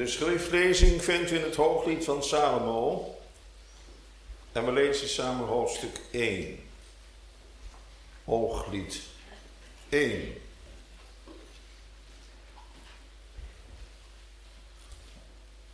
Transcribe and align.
De 0.00 0.06
schriftlezing 0.06 1.04
vindt 1.04 1.30
u 1.30 1.36
in 1.36 1.42
het 1.42 1.56
hooglied 1.56 2.04
van 2.04 2.22
Salomo. 2.24 3.14
En 4.52 4.64
we 4.64 4.72
lezen 4.72 5.08
samen 5.08 5.46
hoofdstuk 5.46 6.00
1. 6.10 6.58
Hooglied 8.24 9.00
1. 9.88 10.34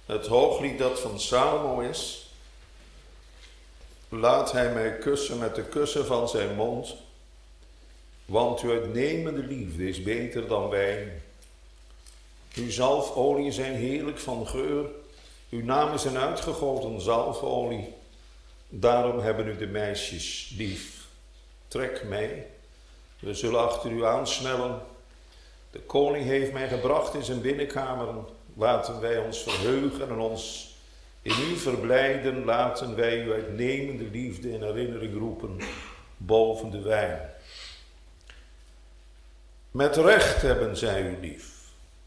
Het 0.06 0.26
hooglied 0.26 0.78
dat 0.78 1.00
van 1.00 1.20
Salomo 1.20 1.80
is. 1.80 2.30
Laat 4.08 4.52
hij 4.52 4.72
mij 4.72 4.98
kussen 4.98 5.38
met 5.38 5.54
de 5.54 5.64
kussen 5.64 6.06
van 6.06 6.28
zijn 6.28 6.54
mond. 6.54 6.94
Want 8.24 8.60
uw 8.60 8.70
uitnemende 8.70 9.42
liefde 9.42 9.88
is 9.88 10.02
beter 10.02 10.48
dan 10.48 10.68
wijn. 10.68 11.22
Uw 12.56 12.70
zalfolie 12.70 13.52
zijn 13.52 13.74
heerlijk 13.74 14.18
van 14.18 14.46
geur. 14.46 14.84
Uw 15.50 15.64
naam 15.64 15.94
is 15.94 16.04
een 16.04 16.18
uitgegoten 16.18 17.00
zalfolie. 17.00 17.94
Daarom 18.68 19.18
hebben 19.18 19.46
u 19.46 19.56
de 19.56 19.66
meisjes 19.66 20.54
lief. 20.56 21.06
Trek 21.68 22.04
mij. 22.04 22.46
We 23.18 23.34
zullen 23.34 23.60
achter 23.60 23.90
u 23.90 24.04
aansnellen. 24.04 24.80
De 25.70 25.80
koning 25.80 26.24
heeft 26.24 26.52
mij 26.52 26.68
gebracht 26.68 27.14
in 27.14 27.24
zijn 27.24 27.40
binnenkamer. 27.40 28.14
Laten 28.54 29.00
wij 29.00 29.18
ons 29.18 29.42
verheugen 29.42 30.08
en 30.08 30.18
ons 30.18 30.74
in 31.22 31.36
u 31.50 31.56
verblijden. 31.56 32.44
Laten 32.44 32.96
wij 32.96 33.24
uw 33.24 33.32
uitnemende 33.32 34.04
liefde 34.04 34.50
in 34.52 34.62
herinnering 34.62 35.18
roepen 35.18 35.58
boven 36.16 36.70
de 36.70 36.80
wijn. 36.80 37.30
Met 39.70 39.96
recht 39.96 40.42
hebben 40.42 40.76
zij 40.76 41.02
u 41.02 41.20
lief. 41.20 41.55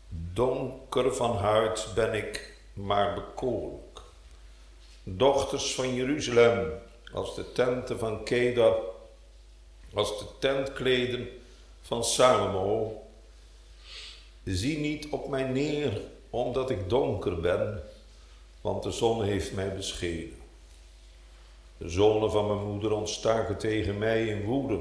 Donker 0.10 1.16
van 1.16 1.36
huid 1.36 1.88
ben 1.96 2.14
ik, 2.14 2.58
maar 2.74 3.14
bekoorlijk. 3.14 4.02
Dochters 5.04 5.76
van 5.76 5.94
Jeruzalem, 5.94 6.72
als 7.14 7.36
de 7.36 7.52
tenten 7.52 8.00
van 8.00 8.24
Kedar, 8.24 8.76
als 9.94 10.20
de 10.20 10.26
tentkleden 10.40 11.30
van 11.82 12.04
Salomo. 12.04 13.02
Zie 14.44 14.78
niet 14.78 15.08
op 15.10 15.28
mij 15.28 15.44
neer, 15.44 16.02
omdat 16.30 16.70
ik 16.70 16.90
donker 16.90 17.40
ben, 17.40 17.84
want 18.62 18.84
de 18.84 18.92
zon 18.92 19.24
heeft 19.24 19.54
mij 19.54 19.76
beschenen. 19.76 20.38
De 21.78 21.90
zonen 21.90 22.32
van 22.32 22.48
mijn 22.48 22.68
moeder 22.68 22.92
ontstaken 22.92 23.58
tegen 23.58 23.98
mij 23.98 24.26
in 24.26 24.44
woede. 24.44 24.80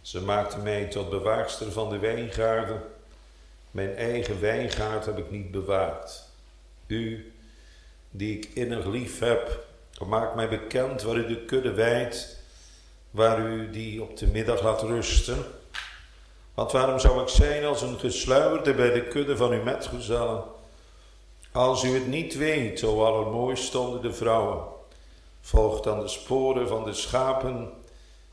Ze 0.00 0.20
maakten 0.20 0.62
mij 0.62 0.84
tot 0.84 1.10
bewaakster 1.10 1.72
van 1.72 1.90
de 1.90 1.98
wijngaarden. 1.98 2.82
Mijn 3.74 3.96
eigen 3.96 4.40
wijngaard 4.40 5.06
heb 5.06 5.18
ik 5.18 5.30
niet 5.30 5.50
bewaard. 5.50 6.22
U, 6.86 7.32
die 8.10 8.36
ik 8.36 8.50
innig 8.54 8.86
lief 8.86 9.18
heb, 9.18 9.66
maak 10.06 10.34
mij 10.34 10.48
bekend 10.48 11.02
waar 11.02 11.16
u 11.16 11.26
de 11.26 11.44
kudde 11.44 11.72
wijdt, 11.72 12.38
waar 13.10 13.40
u 13.40 13.70
die 13.70 14.02
op 14.02 14.16
de 14.16 14.26
middag 14.26 14.62
laat 14.62 14.82
rusten. 14.82 15.44
Want 16.54 16.72
waarom 16.72 16.98
zou 16.98 17.22
ik 17.22 17.28
zijn 17.28 17.64
als 17.64 17.82
een 17.82 17.98
gesluierde 17.98 18.74
bij 18.74 18.92
de 18.92 19.08
kudde 19.08 19.36
van 19.36 19.50
uw 19.50 19.62
metgezellen? 19.62 20.44
Als 21.52 21.84
u 21.84 21.94
het 21.94 22.06
niet 22.06 22.36
weet, 22.36 22.84
o 22.84 23.04
allermooiste 23.04 23.78
onder 23.78 24.02
de 24.02 24.12
vrouwen, 24.12 24.64
volgt 25.40 25.84
dan 25.84 26.00
de 26.00 26.08
sporen 26.08 26.68
van 26.68 26.84
de 26.84 26.92
schapen 26.92 27.72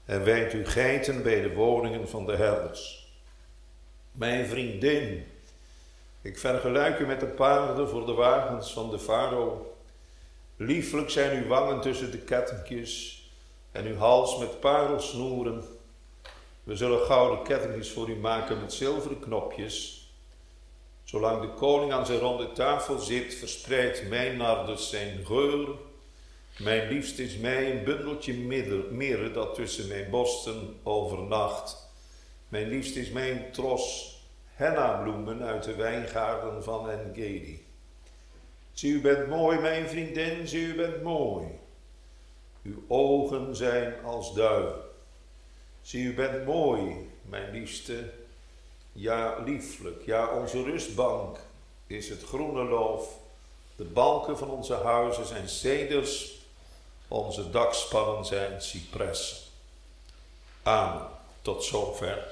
en 0.05 0.23
wijdt 0.23 0.53
uw 0.53 0.65
geiten 0.65 1.23
bij 1.23 1.41
de 1.41 1.53
woningen 1.53 2.09
van 2.09 2.25
de 2.25 2.35
herders. 2.35 3.00
Mijn 4.11 4.45
vriendin, 4.45 5.25
ik 6.21 6.39
vergelijk 6.39 6.99
u 6.99 7.05
met 7.05 7.19
de 7.19 7.25
paarden 7.25 7.89
voor 7.89 8.05
de 8.05 8.13
wagens 8.13 8.73
van 8.73 8.89
de 8.89 8.99
farao. 8.99 9.75
Lieflijk 10.55 11.09
zijn 11.09 11.43
uw 11.43 11.47
wangen 11.47 11.81
tussen 11.81 12.11
de 12.11 12.17
kettingjes 12.17 13.23
en 13.71 13.85
uw 13.85 13.95
hals 13.95 14.37
met 14.37 14.59
parelsnoeren. 14.59 15.63
We 16.63 16.75
zullen 16.75 16.99
gouden 16.99 17.43
kettingjes 17.43 17.91
voor 17.91 18.09
u 18.09 18.15
maken 18.15 18.59
met 18.59 18.73
zilveren 18.73 19.19
knopjes. 19.19 20.05
Zolang 21.03 21.41
de 21.41 21.53
koning 21.53 21.91
aan 21.93 22.05
zijn 22.05 22.19
ronde 22.19 22.51
tafel 22.51 22.99
zit, 22.99 23.35
verspreidt 23.35 24.09
mijn 24.09 24.37
nardus 24.37 24.89
zijn 24.89 25.25
geur. 25.25 25.67
Mijn 26.57 26.87
liefst 26.87 27.19
is 27.19 27.37
mij 27.37 27.71
een 27.71 27.83
bundeltje 27.83 28.33
mirre 28.91 29.31
dat 29.31 29.55
tussen 29.55 29.87
mijn 29.87 30.09
borsten 30.09 30.79
overnacht. 30.83 31.90
Mijn 32.51 32.67
liefst 32.67 32.95
is 32.95 33.09
mijn 33.09 33.51
tros 33.51 34.15
hennabloemen 34.53 35.43
uit 35.43 35.63
de 35.63 35.75
wijngaarden 35.75 36.63
van 36.63 36.89
Engedi. 36.89 37.65
Zie, 38.73 38.91
u 38.93 39.01
bent 39.01 39.27
mooi, 39.27 39.59
mijn 39.59 39.89
vriendin, 39.89 40.47
zie, 40.47 40.65
u 40.65 40.75
bent 40.75 41.03
mooi. 41.03 41.47
Uw 42.63 42.83
ogen 42.87 43.55
zijn 43.55 44.03
als 44.03 44.33
duiven. 44.33 44.81
Zie, 45.81 46.03
u 46.03 46.13
bent 46.13 46.45
mooi, 46.45 47.09
mijn 47.21 47.51
liefste. 47.51 48.09
Ja, 48.91 49.39
lieflijk. 49.39 50.05
Ja, 50.05 50.27
onze 50.27 50.63
rustbank 50.63 51.37
is 51.87 52.09
het 52.09 52.23
groene 52.23 52.63
loof. 52.63 53.17
De 53.75 53.83
balken 53.83 54.37
van 54.37 54.49
onze 54.49 54.75
huizen 54.75 55.25
zijn 55.25 55.49
ceders. 55.49 56.39
Onze 57.07 57.49
dakspannen 57.49 58.25
zijn 58.25 58.61
cipressen. 58.61 59.37
Amen. 60.63 61.20
Tot 61.41 61.63
zover 61.63 62.27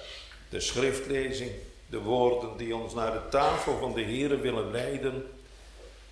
de 0.50 0.59
schriftlezing 0.59 1.52
de 1.90 2.00
woorden 2.00 2.58
die 2.58 2.75
ons 2.75 2.94
naar 2.94 3.12
de 3.12 3.30
tafel 3.30 3.78
van 3.80 3.94
de 3.94 4.03
Here 4.03 4.40
willen 4.40 4.72
leiden, 4.72 5.31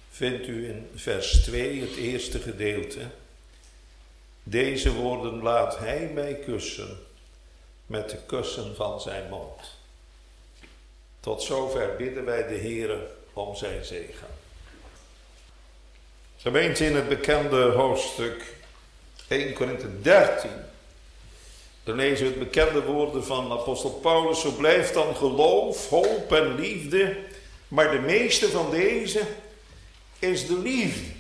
vindt 0.10 0.48
u 0.48 0.70
in 0.70 0.90
vers 0.96 1.32
2, 1.32 1.82
het 1.82 1.96
eerste 1.96 2.40
gedeelte. 2.40 3.00
Deze 4.44 4.94
woorden 4.94 5.42
laat 5.42 5.78
hij 5.78 6.12
mij 6.14 6.36
kussen 6.36 6.98
met 7.86 8.10
de 8.10 8.18
kussen 8.26 8.76
van 8.76 9.02
zijn 9.02 9.30
mond. 9.30 9.62
Tot 11.20 11.44
zover 11.44 11.96
bidden 11.96 12.26
wij 12.26 12.48
de 12.48 12.58
Here 12.58 13.08
om 13.34 13.56
zijn 13.56 13.86
zegen. 13.86 14.28
Gemeente 16.38 16.86
in 16.86 16.96
het 16.96 17.10
bekende 17.10 17.62
hoofdstuk 17.62 18.56
1 19.28 19.54
Korinthe 19.54 20.02
13 20.02 20.50
dan 21.88 21.96
lezen 21.96 22.26
we 22.26 22.32
het 22.32 22.40
bekende 22.40 22.84
woorden 22.84 23.26
van 23.26 23.52
apostel 23.52 23.90
Paulus. 23.90 24.42
Zo 24.42 24.52
blijft 24.52 24.94
dan 24.94 25.16
geloof, 25.16 25.90
hoop 25.90 26.34
en 26.34 26.56
liefde. 26.56 27.18
Maar 27.68 27.92
de 27.92 28.00
meeste 28.00 28.50
van 28.50 28.72
deze 28.72 29.22
is 30.20 30.48
de 30.48 30.60
liefde. 30.60 31.12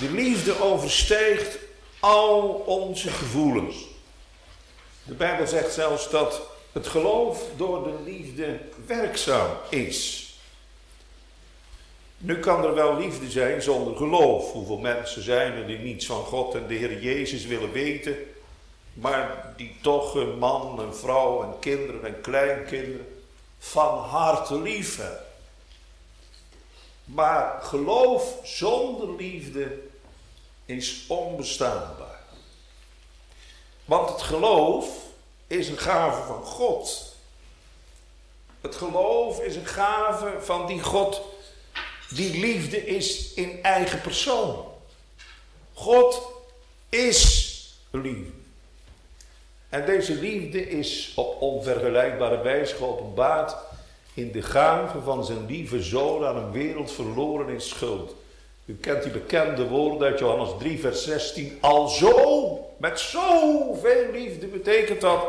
De 0.00 0.10
liefde 0.10 0.60
overstijgt 0.62 1.58
al 2.00 2.48
onze 2.66 3.10
gevoelens. 3.10 3.76
De 5.02 5.14
Bijbel 5.14 5.46
zegt 5.46 5.72
zelfs 5.72 6.10
dat 6.10 6.42
het 6.72 6.86
geloof 6.86 7.42
door 7.56 7.82
de 7.84 8.10
liefde 8.10 8.58
werkzaam 8.86 9.50
is. 9.70 10.28
Nu 12.18 12.38
kan 12.38 12.64
er 12.64 12.74
wel 12.74 12.98
liefde 12.98 13.30
zijn 13.30 13.62
zonder 13.62 13.96
geloof. 13.96 14.52
Hoeveel 14.52 14.78
mensen 14.78 15.22
zijn 15.22 15.52
er 15.52 15.66
die 15.66 15.78
niets 15.78 16.06
van 16.06 16.24
God 16.24 16.54
en 16.54 16.66
de 16.66 16.74
Heer 16.74 17.02
Jezus 17.02 17.46
willen 17.46 17.72
weten, 17.72 18.16
maar 18.94 19.52
die 19.56 19.76
toch 19.82 20.14
een 20.14 20.38
man, 20.38 20.78
een 20.78 20.94
vrouw 20.94 21.42
en 21.42 21.58
kinderen 21.58 22.04
en 22.04 22.20
kleinkinderen 22.20 23.22
van 23.58 23.98
harte 23.98 24.60
lief 24.60 24.96
hebben. 24.96 25.26
Maar 27.04 27.62
geloof 27.62 28.38
zonder 28.42 29.16
liefde 29.16 29.82
is 30.64 31.04
onbestaanbaar. 31.08 32.20
Want 33.84 34.08
het 34.08 34.22
geloof 34.22 34.88
is 35.46 35.68
een 35.68 35.78
gave 35.78 36.22
van 36.22 36.44
God. 36.44 37.14
Het 38.60 38.76
geloof 38.76 39.40
is 39.40 39.56
een 39.56 39.66
gave 39.66 40.40
van 40.40 40.66
die 40.66 40.82
God 40.82 41.22
die 42.08 42.40
liefde 42.40 42.86
is 42.86 43.34
in 43.34 43.62
eigen 43.62 44.00
persoon. 44.00 44.66
God 45.72 46.22
is 46.88 47.52
liefde. 47.90 48.43
En 49.74 49.86
deze 49.86 50.14
liefde 50.14 50.68
is 50.68 51.12
op 51.16 51.40
onvergelijkbare 51.40 52.42
wijze 52.42 52.74
geopenbaard 52.74 53.56
in 54.14 54.32
de 54.32 54.42
gave 54.42 55.00
van 55.00 55.24
zijn 55.24 55.46
lieve 55.46 55.82
zoon 55.82 56.24
aan 56.24 56.36
een 56.36 56.52
wereld 56.52 56.92
verloren 56.92 57.48
in 57.48 57.60
schuld. 57.60 58.14
U 58.64 58.76
kent 58.76 59.02
die 59.02 59.12
bekende 59.12 59.68
woorden 59.68 60.08
uit 60.08 60.18
Johannes 60.18 60.48
3, 60.58 60.80
vers 60.80 61.04
16. 61.04 61.58
Al 61.60 61.88
zo, 61.88 62.70
met 62.76 63.00
zoveel 63.00 64.10
liefde 64.12 64.46
betekent 64.46 65.00
dat, 65.00 65.26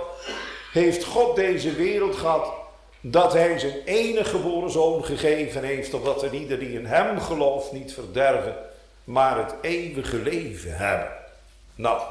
heeft 0.71 1.03
God 1.03 1.35
deze 1.35 1.73
wereld 1.73 2.15
gehad 2.15 2.53
dat 3.01 3.33
hij 3.33 3.59
zijn 3.59 3.81
enige 3.85 4.29
geboren 4.29 4.71
zoon 4.71 5.05
gegeven 5.05 5.63
heeft, 5.63 5.93
opdat 5.93 6.23
er 6.23 6.33
ieder 6.33 6.59
die 6.59 6.73
in 6.73 6.85
hem 6.85 7.19
gelooft 7.19 7.71
niet 7.71 7.93
verderven, 7.93 8.55
maar 9.03 9.37
het 9.37 9.53
eeuwige 9.61 10.17
leven 10.17 10.77
hebben. 10.77 11.11
Nou, 11.75 12.01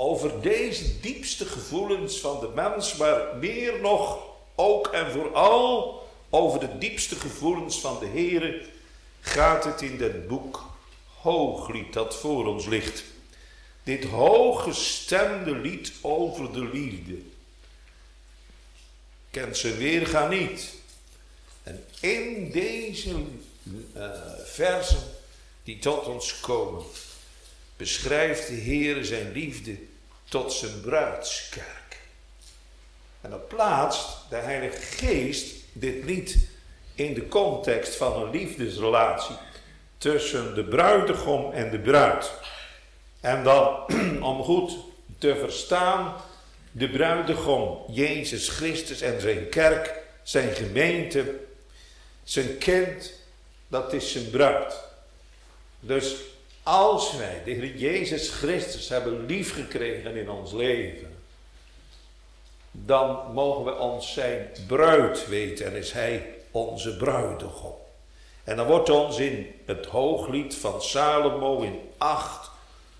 over 0.00 0.40
deze 0.40 1.00
diepste 1.00 1.44
gevoelens 1.44 2.18
van 2.18 2.40
de 2.40 2.48
mens, 2.54 2.96
maar 2.96 3.36
meer 3.36 3.80
nog 3.80 4.18
ook 4.54 4.86
en 4.86 5.10
vooral 5.10 6.02
over 6.30 6.60
de 6.60 6.78
diepste 6.78 7.14
gevoelens 7.14 7.80
van 7.80 7.98
de 7.98 8.06
Heere 8.06 8.66
gaat 9.20 9.64
het 9.64 9.82
in 9.82 9.98
dat 9.98 10.26
boek 10.26 10.66
Hooglied 11.20 11.92
dat 11.92 12.16
voor 12.16 12.46
ons 12.46 12.66
ligt. 12.66 13.04
Dit 13.82 14.04
hooggestemde 14.04 15.56
lied 15.56 15.92
over 16.00 16.52
de 16.52 16.64
liefde. 16.72 17.18
Kent 19.30 19.56
ze 19.56 19.76
weerga 19.76 20.28
niet. 20.28 20.74
En 21.62 21.84
in 22.00 22.50
deze 22.50 23.14
uh, 23.96 24.10
versen 24.44 25.02
die 25.64 25.78
tot 25.78 26.06
ons 26.06 26.40
komen, 26.40 26.84
beschrijft 27.76 28.48
de 28.48 28.54
Heer 28.54 29.04
zijn 29.04 29.32
liefde 29.32 29.78
tot 30.28 30.52
zijn 30.52 30.80
bruidskerk. 30.80 32.00
En 33.20 33.30
dan 33.30 33.46
plaatst 33.46 34.08
de 34.30 34.36
Heilige 34.36 34.80
Geest 34.80 35.54
dit 35.72 36.04
lied 36.04 36.48
in 36.94 37.14
de 37.14 37.28
context 37.28 37.94
van 37.94 38.22
een 38.22 38.30
liefdesrelatie 38.30 39.36
tussen 39.98 40.54
de 40.54 40.64
bruidegom 40.64 41.52
en 41.52 41.70
de 41.70 41.78
bruid. 41.78 42.32
En 43.20 43.44
dan, 43.44 43.86
om 44.30 44.42
goed 44.42 44.76
te 45.18 45.36
verstaan, 45.36 46.14
de 46.72 46.90
bruidegom, 46.90 47.78
Jezus 47.90 48.48
Christus 48.48 49.00
en 49.00 49.20
zijn 49.20 49.48
kerk, 49.48 49.94
zijn 50.22 50.54
gemeente, 50.54 51.34
zijn 52.24 52.58
kind, 52.58 53.12
dat 53.68 53.92
is 53.92 54.12
zijn 54.12 54.30
bruid. 54.30 54.74
Dus 55.80 56.14
als 56.68 57.16
wij 57.16 57.42
de 57.44 57.50
Heer 57.50 57.76
Jezus 57.76 58.30
Christus 58.30 58.88
hebben 58.88 59.26
liefgekregen 59.26 60.16
in 60.16 60.30
ons 60.30 60.52
leven, 60.52 61.16
dan 62.70 63.32
mogen 63.32 63.64
we 63.64 63.78
ons 63.78 64.12
zijn 64.12 64.50
bruid 64.66 65.28
weten 65.28 65.66
en 65.66 65.72
is 65.72 65.92
hij 65.92 66.34
onze 66.50 66.96
bruidegom. 66.96 67.74
En 68.44 68.56
dan 68.56 68.66
wordt 68.66 68.90
ons 68.90 69.18
in 69.18 69.54
het 69.64 69.86
hooglied 69.86 70.54
van 70.54 70.82
Salomo 70.82 71.60
in 71.60 71.80
acht 71.98 72.50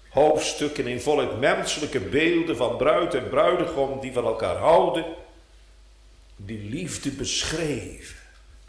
hoofdstukken 0.09 0.87
in 0.87 1.00
volk 1.00 1.38
menselijke 1.38 2.00
beelden 2.00 2.56
van 2.56 2.76
bruid 2.76 3.14
en 3.14 3.29
bruidegom 3.29 4.00
die 4.00 4.12
van 4.12 4.25
elkaar 4.25 4.56
houden, 4.56 5.05
die 6.37 6.71
liefde 6.71 7.11
beschreven. 7.11 8.17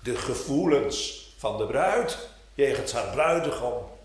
De 0.04 0.16
gevoelens 0.16 1.30
van 1.38 1.58
de 1.58 1.66
bruid 1.66 2.30
jegens 2.54 2.92
haar 2.92 3.12
bruidegom, 3.12 3.98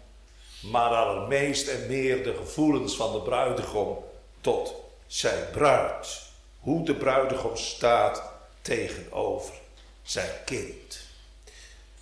maar 0.70 0.90
allermeest 0.90 1.69
en 1.69 1.87
meer 1.87 2.25
de 2.25 2.34
gevoelens 2.34 2.96
van 2.96 3.12
de 3.12 3.20
bruidegom 3.20 3.99
tot 4.40 4.75
zijn 5.06 5.50
bruid. 5.50 6.22
Hoe 6.61 6.84
de 6.84 6.94
bruidegom 6.94 7.56
staat 7.56 8.22
tegenover 8.62 9.55
zijn 10.02 10.31
kind. 10.44 11.00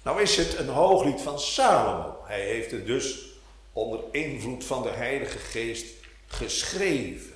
Nou 0.02 0.22
is 0.22 0.36
het 0.36 0.58
een 0.58 0.68
hooglied 0.68 1.20
van 1.20 1.40
Salomo. 1.40 2.16
Hij 2.24 2.40
heeft 2.40 2.70
het 2.70 2.86
dus 2.86 3.18
onder 3.72 4.00
invloed 4.10 4.64
van 4.64 4.82
de 4.82 4.90
Heilige 4.90 5.38
Geest 5.38 5.86
geschreven. 6.26 7.32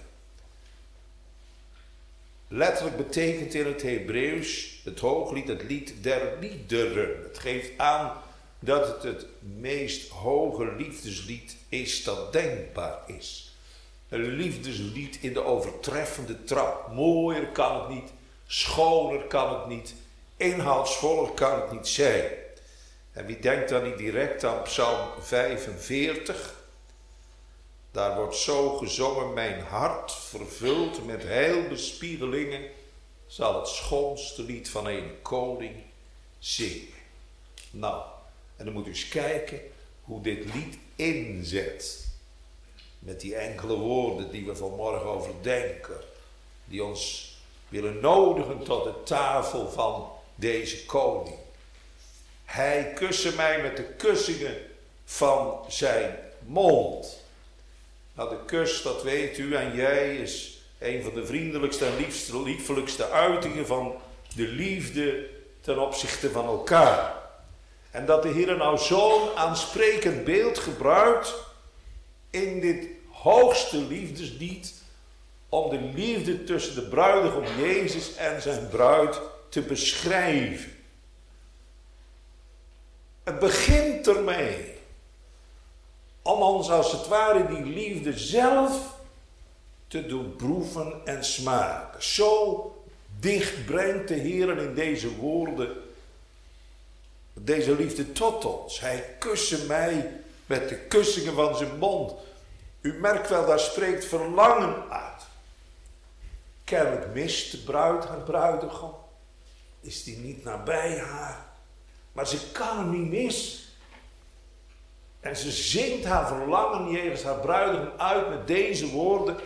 Letterlijk 2.48 2.96
betekent 2.96 3.54
in 3.54 3.66
het 3.66 3.82
Hebreeuws 3.82 4.80
het 4.84 5.00
hooglied 5.00 5.48
het 5.48 5.62
lied 5.62 5.94
der 6.00 6.36
liederen. 6.40 7.22
Het 7.22 7.38
geeft 7.38 7.70
aan 7.76 8.22
dat 8.58 8.86
het 8.86 9.02
het 9.02 9.26
meest 9.40 10.10
hoge 10.10 10.74
liefdeslied 10.76 11.56
is 11.68 12.04
dat 12.04 12.32
denkbaar 12.32 13.02
is. 13.06 13.54
Een 14.08 14.26
liefdeslied 14.26 15.18
in 15.20 15.32
de 15.32 15.44
overtreffende 15.44 16.44
trap. 16.44 16.92
Mooier 16.92 17.46
kan 17.46 17.80
het 17.80 17.88
niet, 17.88 18.10
schoner 18.46 19.24
kan 19.24 19.58
het 19.58 19.66
niet, 19.66 19.94
inhoudsvoller 20.36 21.30
kan 21.30 21.60
het 21.60 21.72
niet 21.72 21.88
zijn. 21.88 22.30
En 23.12 23.26
wie 23.26 23.40
denkt 23.40 23.68
dan 23.68 23.82
niet 23.82 23.98
direct 23.98 24.44
aan 24.44 24.62
Psalm 24.62 25.08
45? 25.20 26.54
Daar 27.90 28.16
wordt 28.16 28.36
zo 28.36 28.76
gezongen: 28.76 29.32
Mijn 29.32 29.60
hart 29.60 30.12
vervuld 30.12 31.06
met 31.06 31.22
heilbespiegelingen 31.22 32.70
zal 33.26 33.58
het 33.58 33.68
schoonste 33.68 34.42
lied 34.42 34.70
van 34.70 34.86
een 34.86 35.22
koning 35.22 35.74
zingen. 36.38 36.94
Nou, 37.70 38.02
en 38.56 38.64
dan 38.64 38.74
moet 38.74 38.86
u 38.86 38.88
eens 38.88 39.08
kijken 39.08 39.60
hoe 40.02 40.22
dit 40.22 40.54
lied 40.54 40.78
inzet. 40.96 42.06
Met 42.98 43.20
die 43.20 43.36
enkele 43.36 43.74
woorden 43.74 44.30
die 44.30 44.46
we 44.46 44.56
vanmorgen 44.56 45.06
overdenken. 45.06 46.00
Die 46.64 46.84
ons 46.84 47.34
willen 47.68 48.00
nodigen 48.00 48.62
tot 48.62 48.84
de 48.84 49.02
tafel 49.04 49.70
van 49.70 50.08
deze 50.34 50.84
koning. 50.84 51.36
Hij 52.44 52.92
kuste 52.94 53.34
mij 53.34 53.62
met 53.62 53.76
de 53.76 53.84
kussingen 53.84 54.56
van 55.04 55.64
zijn 55.68 56.18
mond. 56.46 57.24
Nou, 58.14 58.30
de 58.30 58.44
kus, 58.44 58.82
dat 58.82 59.02
weet 59.02 59.38
u 59.38 59.54
en 59.54 59.74
jij, 59.74 60.16
is 60.16 60.60
een 60.78 61.02
van 61.02 61.14
de 61.14 61.26
vriendelijkste 61.26 61.86
en 61.86 61.96
liefste, 61.96 62.42
liefelijkste 62.42 63.10
uitingen 63.10 63.66
van 63.66 63.94
de 64.34 64.46
liefde 64.46 65.28
ten 65.60 65.78
opzichte 65.78 66.30
van 66.30 66.46
elkaar. 66.46 67.25
En 67.96 68.06
dat 68.06 68.22
de 68.22 68.28
Heer 68.28 68.56
nou 68.56 68.78
zo'n 68.78 69.36
aansprekend 69.36 70.24
beeld 70.24 70.58
gebruikt 70.58 71.34
in 72.30 72.60
dit 72.60 72.86
hoogste 73.10 73.76
liefdeslied 73.76 74.74
om 75.48 75.70
de 75.70 75.80
liefde 75.94 76.44
tussen 76.44 76.74
de 76.74 76.82
bruidegom 76.82 77.44
Jezus 77.58 78.14
en 78.14 78.42
zijn 78.42 78.68
bruid 78.68 79.20
te 79.48 79.62
beschrijven. 79.62 80.72
Het 83.24 83.38
begint 83.38 84.06
ermee 84.06 84.74
om 86.22 86.42
ons 86.42 86.70
als 86.70 86.92
het 86.92 87.08
ware 87.08 87.46
die 87.46 87.64
liefde 87.64 88.18
zelf 88.18 88.96
te 89.88 90.06
doen 90.06 90.36
proeven 90.36 91.00
en 91.04 91.24
smaken. 91.24 92.02
Zo 92.02 92.84
dicht 93.20 93.66
brengt 93.66 94.08
de 94.08 94.14
Heer 94.14 94.58
in 94.58 94.74
deze 94.74 95.16
woorden 95.16 95.84
deze 97.40 97.74
liefde 97.74 98.12
tot 98.12 98.44
ons. 98.44 98.80
Hij 98.80 99.14
kuste 99.18 99.66
mij 99.66 100.20
met 100.46 100.68
de 100.68 100.76
kussingen 100.76 101.34
van 101.34 101.56
zijn 101.56 101.78
mond. 101.78 102.12
U 102.80 102.92
merkt 102.92 103.28
wel, 103.28 103.46
daar 103.46 103.60
spreekt 103.60 104.04
verlangen 104.04 104.90
uit. 104.90 105.22
Kennelijk 106.64 107.14
mist 107.14 107.50
de 107.50 107.58
bruid 107.58 108.04
haar 108.04 108.20
bruidegom. 108.20 108.94
Is 109.80 110.04
die 110.04 110.18
niet 110.18 110.44
nabij 110.44 110.98
haar. 110.98 111.46
Maar 112.12 112.26
ze 112.26 112.50
kan 112.52 112.78
hem 112.78 112.90
niet 112.90 113.10
mis. 113.10 113.68
En 115.20 115.36
ze 115.36 115.50
zingt 115.50 116.04
haar 116.04 116.28
verlangen 116.28 116.90
jegens 116.90 117.22
haar 117.22 117.40
bruidegom 117.40 117.90
uit 117.96 118.28
met 118.28 118.46
deze 118.46 118.90
woorden. 118.90 119.36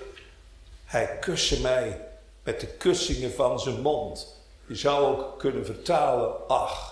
Hij 0.84 1.18
kuste 1.18 1.60
mij 1.60 2.08
met 2.42 2.60
de 2.60 2.66
kussingen 2.66 3.32
van 3.32 3.60
zijn 3.60 3.80
mond. 3.80 4.36
Je 4.66 4.74
zou 4.74 5.06
ook 5.06 5.38
kunnen 5.38 5.64
vertalen, 5.64 6.48
ach, 6.48 6.89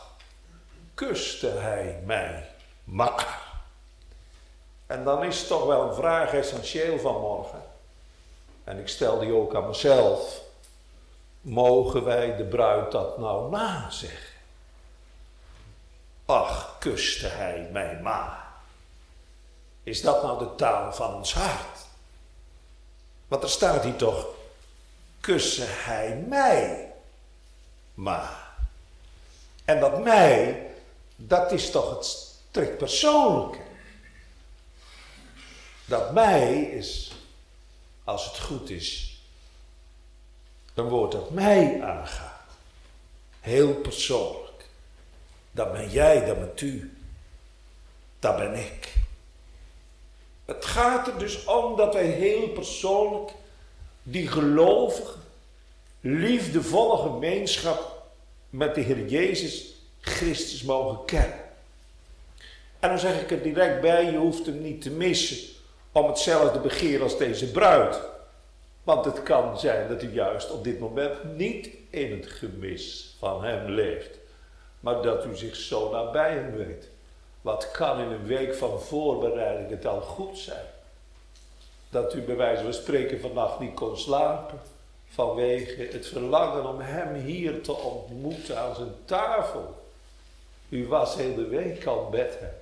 kuste 0.99 1.49
hij 1.49 2.03
mij 2.05 2.49
maar. 2.85 3.39
En 4.87 5.05
dan 5.05 5.25
is 5.25 5.47
toch 5.47 5.67
wel 5.67 5.89
een 5.89 5.95
vraag 5.95 6.33
essentieel 6.33 6.99
van 6.99 7.21
morgen. 7.21 7.63
En 8.65 8.79
ik 8.79 8.89
stel 8.89 9.19
die 9.19 9.33
ook 9.33 9.55
aan 9.55 9.67
mezelf. 9.67 10.41
Mogen 11.41 12.05
wij 12.05 12.37
de 12.37 12.45
bruid 12.45 12.93
dat 12.93 13.19
nou 13.19 13.51
nazeggen? 13.51 14.39
Ach, 16.27 16.77
kuste 16.79 17.27
hij 17.27 17.69
mij 17.73 18.01
maar. 18.03 18.47
Is 19.83 20.01
dat 20.01 20.23
nou 20.23 20.39
de 20.39 20.55
taal 20.55 20.93
van 20.93 21.15
ons 21.15 21.35
hart? 21.35 21.87
Want 23.29 23.43
er 23.43 23.51
staat 23.51 23.85
hier 23.85 23.97
toch, 23.97 24.27
kusse 25.21 25.65
hij 25.65 26.25
mij 26.29 26.93
maar. 27.95 28.49
En 29.65 29.81
dat 29.81 30.03
mij, 30.03 30.68
dat 31.21 31.53
is 31.53 31.71
toch 31.71 31.91
het 31.91 32.05
strikt 32.05 32.79
persoonlijke. 32.79 33.59
Dat 35.85 36.13
mij 36.13 36.63
is, 36.63 37.13
als 38.05 38.25
het 38.25 38.39
goed 38.39 38.71
is, 38.71 39.21
een 40.75 40.89
woord 40.89 41.13
dat 41.13 41.31
mij 41.31 41.83
aangaat. 41.83 42.41
Heel 43.41 43.75
persoonlijk. 43.75 44.65
Dat 45.51 45.73
ben 45.73 45.91
jij, 45.91 46.25
dat 46.25 46.39
bent 46.39 46.61
u. 46.61 46.97
Dat 48.19 48.37
ben 48.37 48.55
ik. 48.55 48.95
Het 50.45 50.65
gaat 50.65 51.07
er 51.07 51.19
dus 51.19 51.45
om 51.45 51.77
dat 51.77 51.95
wij 51.95 52.07
heel 52.07 52.49
persoonlijk 52.49 53.33
die 54.03 54.29
gelovige, 54.29 55.15
liefdevolle 56.01 56.97
gemeenschap 56.97 58.07
met 58.51 58.75
de 58.75 58.81
Heer 58.81 59.07
Jezus 59.07 59.78
Christus 60.09 60.63
mogen 60.63 61.05
kennen. 61.05 61.39
En 62.79 62.89
dan 62.89 62.99
zeg 62.99 63.21
ik 63.21 63.31
er 63.31 63.43
direct 63.43 63.81
bij, 63.81 64.05
je 64.05 64.17
hoeft 64.17 64.47
hem 64.47 64.63
niet 64.63 64.83
te 64.83 64.91
missen 64.91 65.39
om 65.93 66.07
hetzelfde 66.07 66.59
begeer 66.59 67.03
als 67.03 67.19
deze 67.19 67.51
bruid. 67.51 68.01
Want 68.83 69.05
het 69.05 69.23
kan 69.23 69.59
zijn 69.59 69.89
dat 69.89 70.03
u 70.03 70.13
juist 70.13 70.51
op 70.51 70.65
dit 70.65 70.79
moment 70.79 71.37
niet 71.37 71.69
in 71.91 72.13
het 72.13 72.27
gemis 72.27 73.15
van 73.19 73.45
hem 73.45 73.71
leeft. 73.71 74.19
maar 74.81 75.03
dat 75.03 75.25
u 75.25 75.37
zich 75.37 75.57
zo 75.57 75.91
nabij 75.91 76.33
hem 76.33 76.53
weet. 76.53 76.89
Wat 77.41 77.71
kan 77.71 78.01
in 78.01 78.11
een 78.11 78.27
week 78.27 78.55
van 78.55 78.81
voorbereiding 78.81 79.71
het 79.71 79.87
al 79.87 80.01
goed 80.01 80.39
zijn? 80.39 80.65
Dat 81.91 82.15
u 82.15 82.21
bij 82.21 82.37
wijze 82.37 82.63
van 82.63 82.75
spreken 82.75 83.21
vannacht 83.21 83.59
niet 83.59 83.75
kon 83.75 83.99
slapen 83.99 84.61
vanwege 85.09 85.89
het 85.93 86.07
verlangen 86.07 86.67
om 86.69 86.81
hem 86.81 87.15
hier 87.15 87.63
te 87.63 87.73
ontmoeten 87.77 88.59
aan 88.59 88.75
zijn 88.75 88.95
tafel. 89.05 89.88
U 90.69 90.87
was 90.87 91.15
heel 91.15 91.35
de 91.35 91.47
week 91.47 91.87
al 91.87 92.09
met 92.13 92.37
hem 92.39 92.55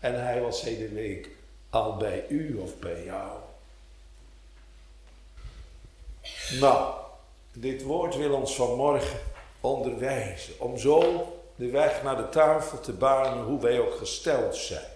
en 0.00 0.24
hij 0.24 0.40
was 0.40 0.60
hele 0.60 0.88
week 0.88 1.28
al 1.70 1.96
bij 1.96 2.24
u 2.28 2.56
of 2.56 2.78
bij 2.78 3.04
jou. 3.04 3.30
Nou, 6.60 6.94
dit 7.52 7.82
woord 7.82 8.16
wil 8.16 8.34
ons 8.34 8.54
vanmorgen 8.54 9.18
onderwijzen 9.60 10.54
om 10.58 10.78
zo 10.78 11.24
de 11.54 11.70
weg 11.70 12.02
naar 12.02 12.16
de 12.16 12.28
tafel 12.28 12.80
te 12.80 12.92
banen 12.92 13.44
hoe 13.44 13.60
wij 13.60 13.80
ook 13.80 13.94
gesteld 13.94 14.56
zijn. 14.56 14.94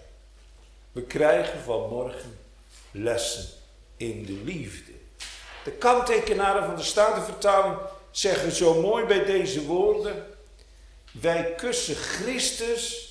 We 0.91 1.01
krijgen 1.01 1.59
vanmorgen 1.59 2.39
lessen 2.91 3.49
in 3.97 4.25
de 4.25 4.41
liefde. 4.43 4.91
De 5.63 5.71
kanttekenaren 5.71 6.65
van 6.65 6.75
de 6.75 6.83
Statenvertaling 6.83 7.77
zeggen 8.11 8.51
zo 8.51 8.81
mooi 8.81 9.05
bij 9.05 9.25
deze 9.25 9.65
woorden: 9.65 10.25
Wij 11.11 11.53
kussen 11.55 11.95
Christus. 11.95 13.09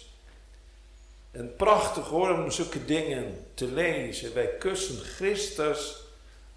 En 1.30 1.57
prachtig 1.57 2.07
hoor 2.07 2.30
om 2.30 2.50
zulke 2.50 2.85
dingen 2.85 3.47
te 3.54 3.66
lezen. 3.66 4.35
Wij 4.35 4.57
kussen 4.59 4.99
Christus 4.99 5.97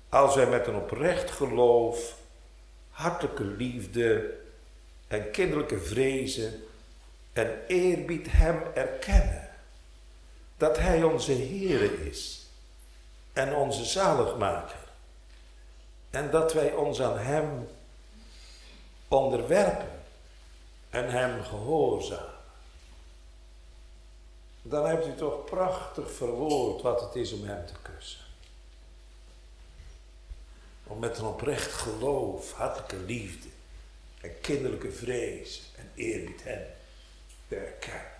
als 0.09 0.35
wij 0.35 0.47
met 0.47 0.67
een 0.67 0.75
oprecht 0.75 1.31
geloof, 1.31 2.17
hartelijke 2.89 3.43
liefde 3.43 4.38
en 5.07 5.31
kinderlijke 5.31 5.79
vrezen 5.79 6.63
en 7.33 7.59
eerbied 7.67 8.27
Hem 8.29 8.62
erkennen. 8.73 9.50
Dat 10.57 10.77
Hij 10.77 11.03
onze 11.03 11.31
Heer 11.31 12.07
is 12.07 12.45
en 13.33 13.55
onze 13.55 13.85
zaligmaker. 13.85 14.79
En 16.09 16.31
dat 16.31 16.53
wij 16.53 16.71
ons 16.71 17.01
aan 17.01 17.17
Hem 17.17 17.67
onderwerpen 19.07 19.92
en 20.93 21.09
Hem 21.09 21.43
gehoorzamen. 21.43 22.33
Dan 24.62 24.85
hebt 24.85 25.07
u 25.07 25.15
toch 25.15 25.43
prachtig 25.43 26.12
verwoord 26.12 26.81
wat 26.81 27.01
het 27.01 27.15
is 27.15 27.31
om 27.31 27.43
Hem 27.43 27.65
te 27.65 27.73
kussen. 27.81 28.19
Om 30.83 31.00
met 31.00 31.17
een 31.17 31.25
oprecht 31.25 31.71
geloof, 31.71 32.51
hartelijke 32.51 32.97
liefde 32.97 33.47
en 34.21 34.41
kinderlijke 34.41 34.91
vrees 34.91 35.62
en 35.75 35.91
eerbied 35.95 36.43
Hem 36.43 36.65
te 37.47 37.55
erkennen. 37.55 38.12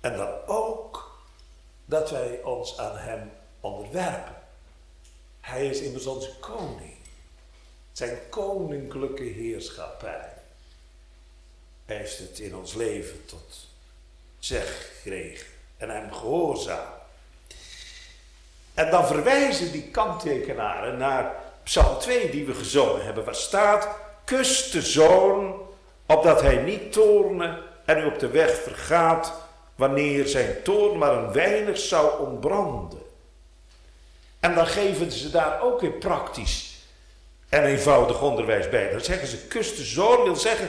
En 0.00 0.16
dan 0.16 0.46
ook 0.46 1.18
dat 1.84 2.10
wij 2.10 2.42
ons 2.42 2.78
aan 2.78 2.96
Hem 2.96 3.32
onderwerpen. 3.60 4.42
Hij 5.40 5.66
is 5.66 5.80
immers 5.80 6.06
onze 6.06 6.38
koning. 6.40 6.96
Zijn 7.92 8.18
koninklijke 8.28 9.22
heerschappij 9.22 10.33
heeft 11.84 12.18
het 12.18 12.38
in 12.38 12.56
ons 12.56 12.74
leven 12.74 13.26
tot 13.26 13.66
zeg 14.38 14.90
gekregen 15.02 15.46
en 15.76 15.90
hem 15.90 16.12
gehoorzaam. 16.12 16.92
En 18.74 18.90
dan 18.90 19.06
verwijzen 19.06 19.72
die 19.72 19.82
kanttekenaren 19.82 20.96
naar 20.96 21.34
Psalm 21.62 21.98
2 21.98 22.30
die 22.30 22.44
we 22.44 22.54
gezongen 22.54 23.04
hebben, 23.04 23.24
waar 23.24 23.34
staat: 23.34 23.88
Kus 24.24 24.70
de 24.70 24.82
zoon, 24.82 25.60
opdat 26.06 26.40
hij 26.40 26.56
niet 26.56 26.92
toorne 26.92 27.62
en 27.84 27.98
u 27.98 28.04
op 28.04 28.18
de 28.18 28.28
weg 28.28 28.62
vergaat, 28.62 29.32
wanneer 29.74 30.26
zijn 30.28 30.62
toorn 30.62 30.98
maar 30.98 31.12
een 31.12 31.32
weinig 31.32 31.78
zou 31.78 32.26
ontbranden. 32.26 33.02
En 34.40 34.54
dan 34.54 34.66
geven 34.66 35.12
ze 35.12 35.30
daar 35.30 35.62
ook 35.62 35.80
weer 35.80 35.92
praktisch 35.92 36.74
en 37.48 37.64
eenvoudig 37.64 38.22
onderwijs 38.22 38.68
bij. 38.68 38.90
Dan 38.90 39.00
zeggen 39.00 39.28
ze, 39.28 39.36
kus 39.46 39.76
de 39.76 39.84
zoon 39.84 40.22
wil 40.22 40.36
zeggen, 40.36 40.68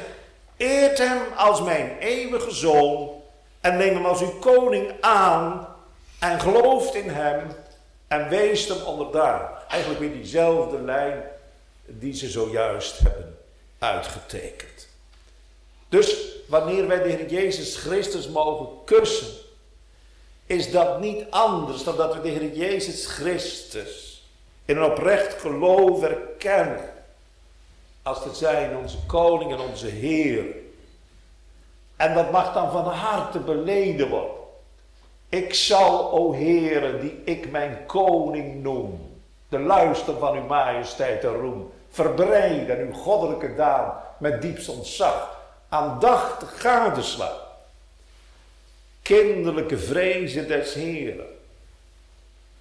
eert 0.57 0.97
hem 0.97 1.21
als 1.35 1.61
mijn 1.61 1.97
eeuwige 1.99 2.51
zoon 2.51 3.21
en 3.61 3.77
neem 3.77 3.93
hem 3.93 4.05
als 4.05 4.21
uw 4.21 4.39
koning 4.39 4.93
aan 5.01 5.67
en 6.19 6.39
gelooft 6.39 6.95
in 6.95 7.09
hem 7.09 7.47
en 8.07 8.29
wees 8.29 8.67
hem 8.67 8.81
onderdanig. 8.81 9.65
Eigenlijk 9.67 9.99
weer 9.99 10.13
diezelfde 10.13 10.81
lijn 10.81 11.23
die 11.85 12.13
ze 12.13 12.29
zojuist 12.29 12.99
hebben 12.99 13.37
uitgetekend. 13.79 14.87
Dus 15.89 16.35
wanneer 16.47 16.87
wij 16.87 17.03
de 17.03 17.09
Heer 17.09 17.29
Jezus 17.29 17.75
Christus 17.75 18.27
mogen 18.27 18.83
kussen, 18.85 19.27
is 20.45 20.71
dat 20.71 20.99
niet 20.99 21.25
anders 21.29 21.83
dan 21.83 21.97
dat 21.97 22.13
we 22.13 22.21
de 22.21 22.29
Heer 22.29 22.55
Jezus 22.55 23.05
Christus 23.05 24.23
in 24.65 24.77
een 24.77 24.91
oprecht 24.91 25.41
geloof 25.41 26.03
erkennen. 26.03 26.93
Als 28.05 28.21
te 28.21 28.33
zijn 28.33 28.77
onze 28.77 28.97
koning 29.05 29.51
en 29.51 29.59
onze 29.59 29.87
Heer. 29.87 30.45
En 31.95 32.13
dat 32.13 32.31
mag 32.31 32.53
dan 32.53 32.71
van 32.71 32.85
harte 32.85 33.39
beleden 33.39 34.09
worden. 34.09 34.35
Ik 35.29 35.53
zal, 35.53 36.11
o 36.11 36.33
Heere, 36.33 36.99
die 36.99 37.21
ik 37.23 37.51
mijn 37.51 37.85
koning 37.85 38.63
noem, 38.63 39.19
de 39.49 39.59
luister 39.59 40.17
van 40.17 40.35
uw 40.35 40.45
majesteit 40.45 41.23
en 41.23 41.33
roem, 41.33 41.71
verbreiden 41.89 42.79
uw 42.79 42.93
goddelijke 42.93 43.55
daad 43.55 43.93
met 44.17 44.41
diepst 44.41 44.69
ontzag, 44.69 45.39
aandachtig 45.69 46.61
gadeslaan 46.61 47.43
kinderlijke 49.01 49.77
vrezen 49.77 50.47
des 50.47 50.73
Heren. 50.73 51.27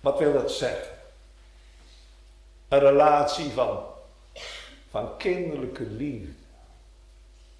Wat 0.00 0.18
wil 0.18 0.32
dat 0.32 0.52
zeggen? 0.52 0.88
Een 2.68 2.78
relatie 2.78 3.50
van, 3.50 3.84
van 4.94 5.16
kinderlijke 5.16 5.86
liefde. 5.86 6.32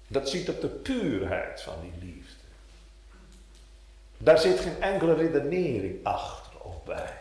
Dat 0.07 0.29
ziet 0.29 0.49
op 0.49 0.61
de 0.61 0.67
puurheid 0.67 1.61
van 1.61 1.73
die 1.81 2.07
liefde. 2.07 2.33
Daar 4.17 4.39
zit 4.39 4.59
geen 4.59 4.81
enkele 4.81 5.13
redenering 5.13 5.99
achter 6.03 6.59
of 6.61 6.83
bij. 6.83 7.13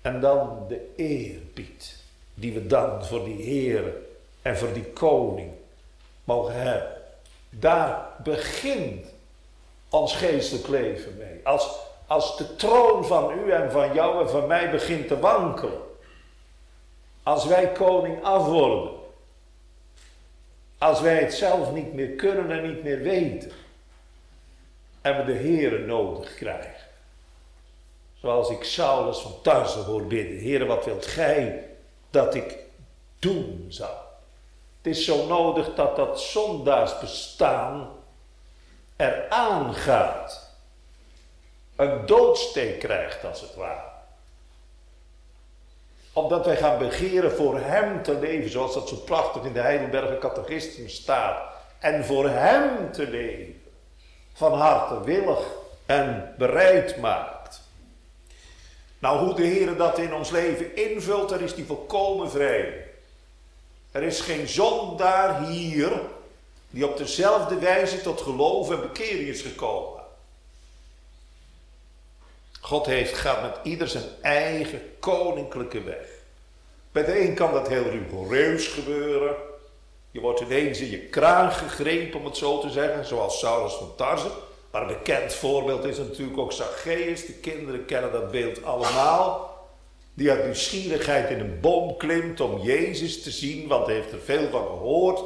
En 0.00 0.20
dan 0.20 0.66
de 0.68 0.92
eerbied 0.96 1.96
die 2.34 2.52
we 2.52 2.66
dan 2.66 3.04
voor 3.04 3.24
die 3.24 3.42
Heer 3.42 3.94
en 4.42 4.56
voor 4.56 4.72
die 4.72 4.86
koning 4.86 5.52
mogen 6.24 6.54
hebben. 6.54 6.92
Daar 7.50 8.08
begint 8.22 9.06
ons 9.88 10.16
geestelijk 10.16 10.68
leven 10.68 11.16
mee. 11.16 11.40
Als, 11.44 11.78
als 12.06 12.36
de 12.36 12.56
troon 12.56 13.04
van 13.04 13.38
u 13.38 13.50
en 13.50 13.70
van 13.70 13.94
jou 13.94 14.22
en 14.22 14.30
van 14.30 14.46
mij 14.46 14.70
begint 14.70 15.08
te 15.08 15.18
wankelen. 15.18 15.88
Als 17.30 17.46
wij 17.46 17.72
koning 17.72 18.24
af 18.24 18.46
worden. 18.46 18.90
Als 20.78 21.00
wij 21.00 21.18
het 21.18 21.34
zelf 21.34 21.72
niet 21.72 21.92
meer 21.92 22.08
kunnen 22.08 22.50
en 22.50 22.62
niet 22.62 22.82
meer 22.82 23.02
weten. 23.02 23.50
En 25.00 25.16
we 25.16 25.24
de 25.24 25.38
Here 25.38 25.78
nodig 25.78 26.34
krijgen. 26.34 26.86
Zoals 28.14 28.50
ik 28.50 28.64
Saulus 28.64 29.18
van 29.18 29.42
Tarsen 29.42 29.84
hoor 29.84 30.06
bidden. 30.06 30.38
Heere, 30.38 30.64
wat 30.64 30.84
wilt 30.84 31.06
gij 31.06 31.68
dat 32.10 32.34
ik 32.34 32.58
doen 33.18 33.66
zou? 33.68 33.96
Het 34.82 34.96
is 34.96 35.04
zo 35.04 35.26
nodig 35.26 35.74
dat 35.74 35.96
dat 35.96 36.20
zondaarsbestaan 36.20 37.90
eraan 38.96 39.74
gaat. 39.74 40.54
Een 41.76 42.06
doodsteek 42.06 42.78
krijgt 42.78 43.24
als 43.24 43.40
het 43.40 43.54
ware. 43.54 43.89
Omdat 46.22 46.44
wij 46.44 46.56
gaan 46.56 46.78
begeren 46.78 47.32
voor 47.32 47.58
Hem 47.58 48.02
te 48.02 48.14
leven, 48.14 48.50
zoals 48.50 48.74
dat 48.74 48.88
zo 48.88 48.96
prachtig 48.96 49.44
in 49.44 49.52
de 49.52 49.60
Heidelberger 49.60 50.18
Catechismus 50.18 50.94
staat. 50.94 51.42
En 51.78 52.04
voor 52.04 52.28
Hem 52.28 52.92
te 52.92 53.08
leven. 53.08 53.62
Van 54.32 54.52
harte 54.52 55.04
willig 55.04 55.38
en 55.86 56.34
bereid 56.38 56.96
maakt. 56.96 57.60
Nou, 58.98 59.18
hoe 59.18 59.34
de 59.34 59.42
Heer 59.42 59.76
dat 59.76 59.98
in 59.98 60.14
ons 60.14 60.30
leven 60.30 60.76
invult, 60.76 61.28
daar 61.28 61.40
is 61.40 61.54
die 61.54 61.64
volkomen 61.64 62.30
vrij. 62.30 62.86
Er 63.90 64.02
is 64.02 64.20
geen 64.20 64.48
zondaar 64.48 65.42
hier 65.42 66.00
die 66.70 66.88
op 66.88 66.96
dezelfde 66.96 67.58
wijze 67.58 68.00
tot 68.00 68.20
geloof 68.20 68.70
en 68.70 68.80
bekering 68.80 69.28
is 69.28 69.42
gekomen. 69.42 69.99
God 72.60 72.86
heeft, 72.86 73.14
gaat 73.14 73.42
met 73.42 73.56
ieder 73.62 73.88
zijn 73.88 74.04
eigen 74.20 74.80
koninklijke 74.98 75.82
weg. 75.82 76.08
Bij 76.92 77.04
de 77.04 77.20
een 77.20 77.34
kan 77.34 77.52
dat 77.52 77.68
heel 77.68 77.88
rigoureus 77.90 78.66
gebeuren. 78.66 79.34
Je 80.10 80.20
wordt 80.20 80.40
ineens 80.40 80.80
in 80.80 80.90
je 80.90 80.98
kraan 80.98 81.52
gegrepen, 81.52 82.18
om 82.18 82.24
het 82.24 82.36
zo 82.36 82.60
te 82.60 82.70
zeggen, 82.70 83.04
zoals 83.04 83.38
Saulus 83.38 83.72
van 83.72 83.94
Tarzen. 83.96 84.30
Maar 84.70 84.82
een 84.82 84.88
bekend 84.88 85.34
voorbeeld 85.34 85.84
is 85.84 85.98
natuurlijk 85.98 86.38
ook 86.38 86.52
Zacchaeus. 86.52 87.26
De 87.26 87.32
kinderen 87.32 87.84
kennen 87.84 88.12
dat 88.12 88.30
beeld 88.30 88.64
allemaal. 88.64 89.58
Die 90.14 90.30
uit 90.30 90.44
nieuwsgierigheid 90.44 91.30
in 91.30 91.40
een 91.40 91.60
boom 91.60 91.96
klimt 91.96 92.40
om 92.40 92.60
Jezus 92.60 93.22
te 93.22 93.30
zien, 93.30 93.68
want 93.68 93.86
hij 93.86 93.94
heeft 93.94 94.12
er 94.12 94.20
veel 94.20 94.48
van 94.50 94.66
gehoord. 94.66 95.20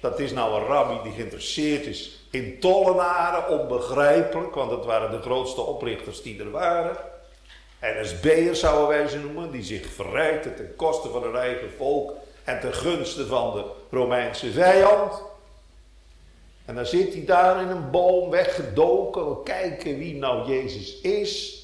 Dat 0.00 0.20
is 0.20 0.32
nou 0.32 0.60
een 0.60 0.66
rabbi 0.66 1.02
die 1.02 1.12
geïnteresseerd 1.12 1.86
is 1.86 2.17
in 2.30 2.60
tollenaren, 2.60 3.60
onbegrijpelijk, 3.60 4.54
want 4.54 4.70
het 4.70 4.84
waren 4.84 5.10
de 5.10 5.20
grootste 5.20 5.60
oprichters 5.60 6.22
die 6.22 6.40
er 6.40 6.50
waren. 6.50 6.96
NSB'ers 7.80 8.60
zouden 8.60 8.88
wij 8.88 9.08
ze 9.08 9.18
noemen, 9.18 9.50
die 9.50 9.62
zich 9.62 9.86
verrijkten 9.86 10.56
ten 10.56 10.76
koste 10.76 11.08
van 11.08 11.22
hun 11.22 11.36
eigen 11.36 11.70
volk 11.76 12.12
en 12.44 12.60
ten 12.60 12.74
gunste 12.74 13.26
van 13.26 13.52
de 13.52 13.64
Romeinse 13.90 14.52
vijand. 14.52 15.22
En 16.64 16.74
dan 16.74 16.86
zit 16.86 17.14
hij 17.14 17.24
daar 17.24 17.62
in 17.62 17.68
een 17.68 17.90
boom 17.90 18.30
weggedoken, 18.30 19.28
we 19.28 19.42
kijken 19.42 19.98
wie 19.98 20.14
nou 20.14 20.48
Jezus 20.48 21.00
is. 21.00 21.62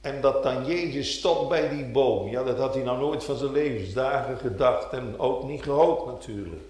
En 0.00 0.20
dat 0.20 0.42
dan 0.42 0.66
Jezus 0.66 1.12
stopt 1.12 1.48
bij 1.48 1.68
die 1.68 1.84
boom, 1.84 2.28
ja 2.28 2.42
dat 2.42 2.58
had 2.58 2.74
hij 2.74 2.82
nou 2.82 2.98
nooit 2.98 3.24
van 3.24 3.36
zijn 3.36 3.52
levensdagen 3.52 4.36
gedacht 4.36 4.92
en 4.92 5.18
ook 5.18 5.44
niet 5.44 5.62
gehoopt 5.62 6.06
natuurlijk. 6.06 6.62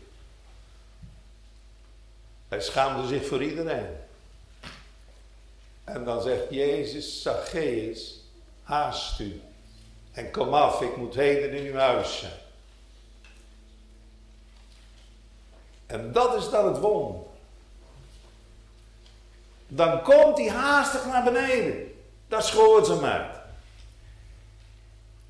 Hij 2.53 2.61
schaamde 2.61 3.07
zich 3.07 3.27
voor 3.27 3.43
iedereen. 3.43 3.97
En 5.85 6.05
dan 6.05 6.23
zegt 6.23 6.43
Jezus, 6.51 7.23
Zacchaeus, 7.23 8.21
haast 8.63 9.21
u. 9.21 9.43
En 10.13 10.31
kom 10.31 10.55
af, 10.55 10.81
ik 10.81 10.97
moet 10.97 11.15
heden 11.15 11.53
in 11.53 11.73
uw 11.73 11.79
huis 11.79 12.19
zijn. 12.19 12.33
En 15.87 16.13
dat 16.13 16.35
is 16.35 16.51
dan 16.51 16.67
het 16.67 16.79
wonder. 16.79 17.21
Dan 19.69 20.03
komt 20.03 20.39
hij 20.39 20.49
haastig 20.49 21.07
naar 21.07 21.25
beneden. 21.25 21.95
Dat 22.29 22.45
schoort 22.45 22.87
ze 22.87 22.95
mij. 22.95 23.31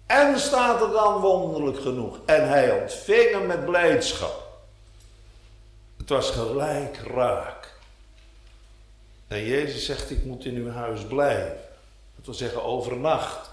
En 0.06 0.40
staat 0.40 0.80
er 0.80 0.90
dan 0.90 1.20
wonderlijk 1.20 1.80
genoeg. 1.80 2.18
En 2.26 2.48
hij 2.48 2.80
ontving 2.80 3.30
hem 3.30 3.46
met 3.46 3.64
blijdschap. 3.64 4.41
Het 6.02 6.10
was 6.10 6.30
gelijk 6.30 6.96
raak. 7.14 7.72
En 9.28 9.44
Jezus 9.44 9.84
zegt, 9.84 10.10
ik 10.10 10.24
moet 10.24 10.44
in 10.44 10.54
uw 10.54 10.70
huis 10.70 11.00
blijven. 11.02 11.58
Dat 12.16 12.24
wil 12.24 12.34
zeggen 12.34 12.64
overnacht. 12.64 13.50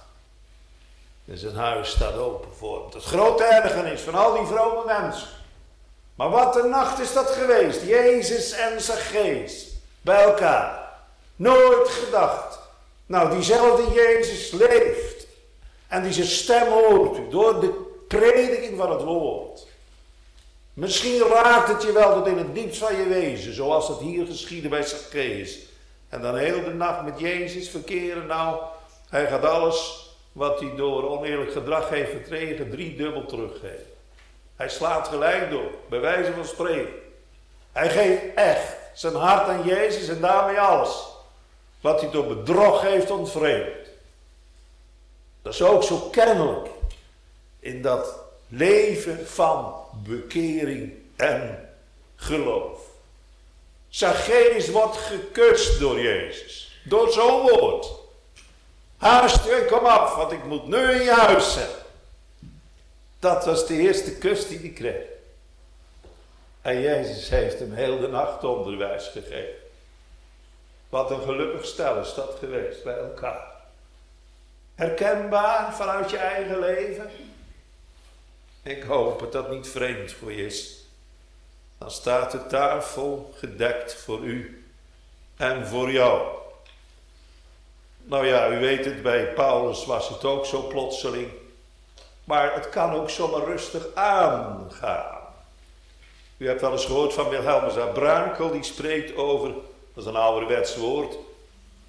En 1.26 1.38
zijn 1.38 1.56
huis 1.56 1.90
staat 1.90 2.14
open 2.14 2.50
voor 2.58 2.82
hem. 2.82 2.90
Het 2.94 3.04
grote 3.04 3.44
ergernis 3.44 4.02
van 4.02 4.16
al 4.16 4.34
die 4.34 4.46
vrome 4.46 4.86
mensen. 4.86 5.28
Maar 6.16 6.30
wat 6.30 6.56
een 6.56 6.70
nacht 6.70 7.00
is 7.00 7.14
dat 7.14 7.30
geweest. 7.30 7.82
Jezus 7.82 8.52
en 8.52 8.82
zijn 8.82 8.98
geest 8.98 9.68
bij 10.02 10.24
elkaar. 10.24 10.92
Nooit 11.36 11.90
gedacht. 11.90 12.60
Nou, 13.06 13.32
diezelfde 13.32 13.94
Jezus 13.94 14.52
leeft. 14.52 15.28
En 15.88 16.04
die 16.04 16.14
zijn 16.14 16.28
stem 16.28 16.68
hoort 16.68 17.32
door 17.32 17.60
de 17.60 18.02
prediking 18.08 18.78
van 18.78 18.92
het 18.92 19.04
woord. 19.04 19.68
Misschien 20.80 21.20
raakt 21.28 21.68
het 21.68 21.84
je 21.84 21.92
wel 21.92 22.14
tot 22.14 22.28
in 22.28 22.38
het 22.38 22.56
diepst 22.56 22.80
van 22.80 22.96
je 22.96 23.08
wezen, 23.08 23.54
zoals 23.54 23.88
het 23.88 24.00
hier 24.00 24.26
geschiedde 24.26 24.70
bij 24.70 24.84
Zacchaeus. 24.84 25.60
En 26.10 26.22
dan 26.22 26.36
heel 26.36 26.64
de 26.64 26.74
nacht 26.74 27.04
met 27.04 27.20
Jezus 27.20 27.70
verkeren. 27.70 28.26
Nou, 28.26 28.62
hij 29.10 29.28
gaat 29.28 29.46
alles 29.46 30.10
wat 30.32 30.60
hij 30.60 30.76
door 30.76 31.10
oneerlijk 31.10 31.52
gedrag 31.52 31.90
heeft 31.90 32.12
verkregen, 32.12 32.70
drie 32.70 32.96
dubbel 32.96 33.26
teruggeven. 33.26 33.92
Hij 34.56 34.70
slaat 34.70 35.08
gelijk 35.08 35.50
door, 35.50 35.72
bij 35.90 36.00
wijze 36.00 36.34
van 36.34 36.46
spreken. 36.46 36.94
Hij 37.72 37.90
geeft 37.90 38.22
echt 38.36 38.76
zijn 38.94 39.16
hart 39.16 39.48
aan 39.48 39.64
Jezus 39.64 40.08
en 40.08 40.22
daarmee 40.22 40.60
alles. 40.60 41.08
Wat 41.82 42.02
hij 42.02 42.12
door 42.12 42.28
bedrog 42.28 42.82
heeft 42.82 43.12
ontvreemd. 43.12 43.88
Dat 45.42 45.54
is 45.54 45.62
ook 45.62 45.84
zo 45.84 45.98
kennelijk 45.98 46.68
in 47.60 47.82
dat 47.82 48.16
leven 48.48 49.28
van 49.28 49.88
bekering 50.04 50.94
en 51.16 51.70
geloof. 52.16 52.80
Zacchaeus 53.90 54.70
wordt 54.70 54.98
gekust 54.98 55.80
door 55.80 56.00
Jezus. 56.00 56.82
Door 56.84 57.12
zo'n 57.12 57.42
woord. 57.42 57.88
Haast 58.98 59.66
kom 59.68 59.86
af, 59.86 60.16
want 60.16 60.32
ik 60.32 60.44
moet 60.44 60.68
nu 60.68 60.92
in 60.92 61.02
je 61.02 61.12
huis 61.12 61.54
zijn. 61.54 61.70
Dat 63.20 63.46
was 63.46 63.68
de 63.68 63.74
eerste 63.74 64.16
kus 64.16 64.48
die 64.48 64.60
hij 64.60 64.70
kreeg. 64.70 65.04
En 66.62 66.82
Jezus 66.82 67.30
heeft 67.30 67.60
hem 67.60 67.74
heel 67.74 68.00
de 68.00 68.08
nacht 68.08 68.44
onderwijs 68.44 69.08
gegeven. 69.08 69.56
Wat 70.90 71.12
een 71.12 71.22
gelukkig 71.22 71.66
stel 71.66 72.00
is 72.00 72.14
dat 72.14 72.36
geweest 72.40 72.84
bij 72.84 72.98
elkaar. 72.98 73.48
Herkenbaar 74.76 75.76
vanuit 75.76 76.10
je 76.10 76.18
eigen 76.18 76.60
leven? 76.60 77.10
Ik 78.70 78.84
hoop 78.84 79.20
dat 79.20 79.32
dat 79.32 79.52
niet 79.52 79.68
vreemd 79.68 80.12
voor 80.12 80.32
je 80.32 80.46
is. 80.46 80.84
Dan 81.78 81.92
staat 81.92 82.32
de 82.32 82.48
tafel 82.48 83.34
gedekt 83.38 83.94
voor 83.94 84.20
u 84.20 84.64
en 85.38 85.68
voor 85.68 85.92
jou. 85.92 86.38
Nou 88.04 88.28
ja, 88.28 88.50
u 88.50 88.60
weet 88.60 88.86
het, 88.86 89.02
bij 89.02 89.34
Paulus 89.34 89.86
was 89.86 90.10
het 90.10 90.26
ook 90.26 90.46
zo 90.46 90.68
plotseling. 90.68 91.32
Maar 92.24 92.54
het 92.54 92.70
kan 92.70 92.94
ook 92.94 93.10
zomaar 93.10 93.44
rustig 93.44 93.88
aangaan. 93.94 95.18
U 96.38 96.48
hebt 96.48 96.62
wel 96.62 96.72
eens 96.72 96.86
gehoord 96.86 97.14
van 97.14 97.30
Wilhelmus 97.30 97.78
Abrankel, 97.78 98.52
die 98.52 98.64
spreekt 98.64 99.16
over, 99.16 99.54
dat 99.94 100.04
is 100.04 100.06
een 100.06 100.16
ouderwets 100.16 100.76
woord, 100.76 101.18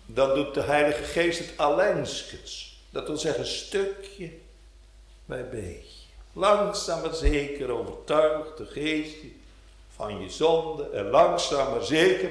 dan 0.06 0.34
doet 0.34 0.54
de 0.54 0.62
Heilige 0.62 1.02
Geest 1.02 1.38
het 1.38 1.52
allengskens. 1.56 2.78
Dat 2.90 3.06
wil 3.06 3.16
zeggen 3.16 3.46
stukje 3.46 4.32
bij 5.24 5.48
beetje. 5.48 5.99
Langzaam 6.40 7.00
maar 7.00 7.14
zeker 7.14 7.70
overtuigt 7.70 8.56
de 8.56 8.66
geest 8.66 9.16
van 9.94 10.20
je 10.20 10.30
zonde. 10.30 10.90
En 10.90 11.10
langzaam 11.10 11.70
maar 11.70 11.84
zeker 11.84 12.30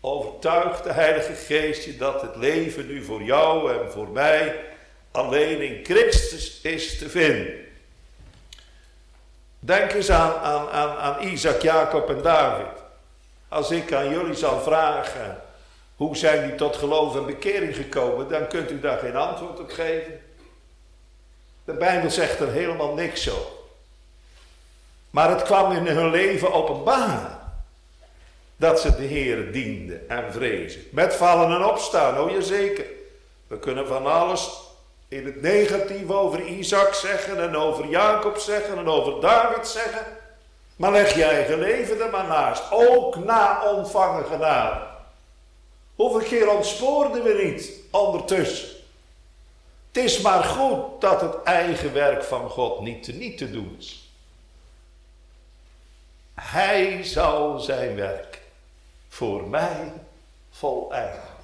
overtuigt 0.00 0.84
de 0.84 0.92
Heilige 0.92 1.32
Geest 1.32 1.84
je 1.84 1.96
dat 1.96 2.22
het 2.22 2.36
leven 2.36 2.86
nu 2.86 3.04
voor 3.04 3.22
jou 3.22 3.72
en 3.72 3.90
voor 3.90 4.08
mij 4.08 4.64
alleen 5.10 5.60
in 5.60 5.84
Christus 5.84 6.60
is 6.60 6.98
te 6.98 7.08
vinden. 7.08 7.54
Denk 9.58 9.92
eens 9.92 10.10
aan, 10.10 10.34
aan, 10.34 10.68
aan, 10.68 10.96
aan 10.96 11.22
Isaac, 11.22 11.62
Jacob 11.62 12.08
en 12.08 12.22
David. 12.22 12.82
Als 13.48 13.70
ik 13.70 13.92
aan 13.92 14.10
jullie 14.10 14.34
zal 14.34 14.60
vragen, 14.60 15.40
hoe 15.96 16.16
zijn 16.16 16.46
die 16.46 16.56
tot 16.56 16.76
geloof 16.76 17.16
en 17.16 17.26
bekering 17.26 17.76
gekomen, 17.76 18.28
dan 18.28 18.48
kunt 18.48 18.70
u 18.70 18.80
daar 18.80 18.98
geen 18.98 19.16
antwoord 19.16 19.60
op 19.60 19.70
geven. 19.70 20.25
De 21.66 21.72
Bijbel 21.72 22.10
zegt 22.10 22.40
er 22.40 22.52
helemaal 22.52 22.94
niks 22.94 23.30
over. 23.30 23.52
Maar 25.10 25.30
het 25.30 25.42
kwam 25.42 25.72
in 25.72 25.86
hun 25.86 26.10
leven 26.10 26.52
openbaar 26.52 27.38
dat 28.56 28.80
ze 28.80 28.96
de 28.96 29.02
Heer 29.02 29.52
dienden 29.52 30.08
en 30.08 30.32
vrezen. 30.32 30.82
Met 30.90 31.14
vallen 31.14 31.56
en 31.56 31.64
opstaan, 31.64 32.20
oh 32.20 32.40
zeker. 32.40 32.84
We 33.46 33.58
kunnen 33.58 33.86
van 33.86 34.06
alles 34.06 34.50
in 35.08 35.24
het 35.24 35.42
negatief 35.42 36.10
over 36.10 36.46
Isaac 36.46 36.94
zeggen 36.94 37.42
en 37.42 37.56
over 37.56 37.86
Jacob 37.86 38.36
zeggen 38.36 38.78
en 38.78 38.88
over 38.88 39.20
David 39.20 39.66
zeggen. 39.66 40.06
Maar 40.76 40.92
leg 40.92 41.14
je 41.14 41.24
eigen 41.24 41.58
leven 41.58 42.00
er 42.00 42.10
maar 42.10 42.26
naast. 42.26 42.62
Ook 42.70 43.24
na 43.24 43.72
ontvangen 43.72 44.24
genade. 44.24 44.80
Hoeveel 45.94 46.28
keer 46.28 46.50
ontspoorden 46.50 47.22
we 47.22 47.42
niet 47.44 47.72
ondertussen? 47.90 48.75
Het 49.96 50.04
is 50.04 50.20
maar 50.20 50.44
goed 50.44 51.00
dat 51.00 51.20
het 51.20 51.42
eigen 51.42 51.92
werk 51.92 52.24
van 52.24 52.50
God 52.50 52.80
niet 52.80 53.02
te 53.02 53.12
niet 53.12 53.38
te 53.38 53.50
doen 53.50 53.76
is. 53.78 54.10
Hij 56.34 57.04
zal 57.04 57.60
zijn 57.60 57.94
werk 57.94 58.40
voor 59.08 59.48
mij 59.48 59.92
voleinden. 60.50 61.36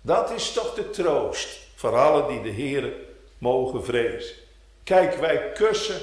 Dat 0.00 0.30
is 0.30 0.52
toch 0.52 0.74
de 0.74 0.90
troost 0.90 1.60
voor 1.74 1.96
allen 1.96 2.28
die 2.28 2.42
de 2.42 2.62
Heer 2.62 2.92
mogen 3.38 3.84
vrezen. 3.84 4.36
Kijk, 4.84 5.14
wij 5.14 5.52
kussen 5.52 6.00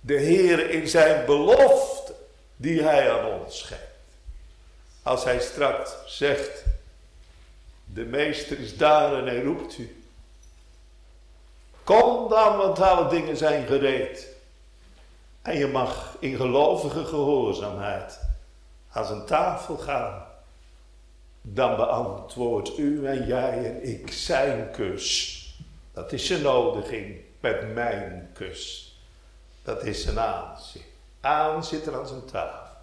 de 0.00 0.18
Heer 0.18 0.70
in 0.70 0.88
zijn 0.88 1.26
belofte 1.26 2.14
die 2.56 2.82
hij 2.82 3.12
aan 3.12 3.40
ons 3.40 3.58
schenkt. 3.58 3.84
Als 5.02 5.24
hij 5.24 5.40
straks 5.40 5.90
zegt, 6.06 6.64
de 7.84 8.04
meester 8.04 8.58
is 8.58 8.76
daar 8.76 9.14
en 9.14 9.26
hij 9.26 9.42
roept 9.42 9.78
u. 9.78 9.99
Kom 11.90 12.28
dan, 12.28 12.56
want 12.56 12.80
alle 12.80 13.08
dingen 13.08 13.36
zijn 13.36 13.66
gereed. 13.66 14.28
En 15.42 15.58
je 15.58 15.66
mag 15.66 16.16
in 16.18 16.36
gelovige 16.36 17.04
gehoorzaamheid 17.04 18.20
aan 18.90 19.04
zijn 19.04 19.24
tafel 19.24 19.76
gaan. 19.76 20.26
Dan 21.42 21.76
beantwoordt 21.76 22.78
u 22.78 23.06
en 23.06 23.26
jij 23.26 23.64
en 23.64 23.88
ik 23.88 24.12
zijn 24.12 24.70
kus. 24.70 25.36
Dat 25.92 26.12
is 26.12 26.26
zijn 26.26 26.42
nodiging 26.42 27.20
met 27.40 27.74
mijn 27.74 28.30
kus. 28.34 28.94
Dat 29.62 29.84
is 29.84 30.02
zijn 30.02 30.18
aanzien. 30.18 30.82
Aanzitten 31.20 31.94
aan 31.94 32.06
zijn 32.06 32.24
tafel. 32.24 32.76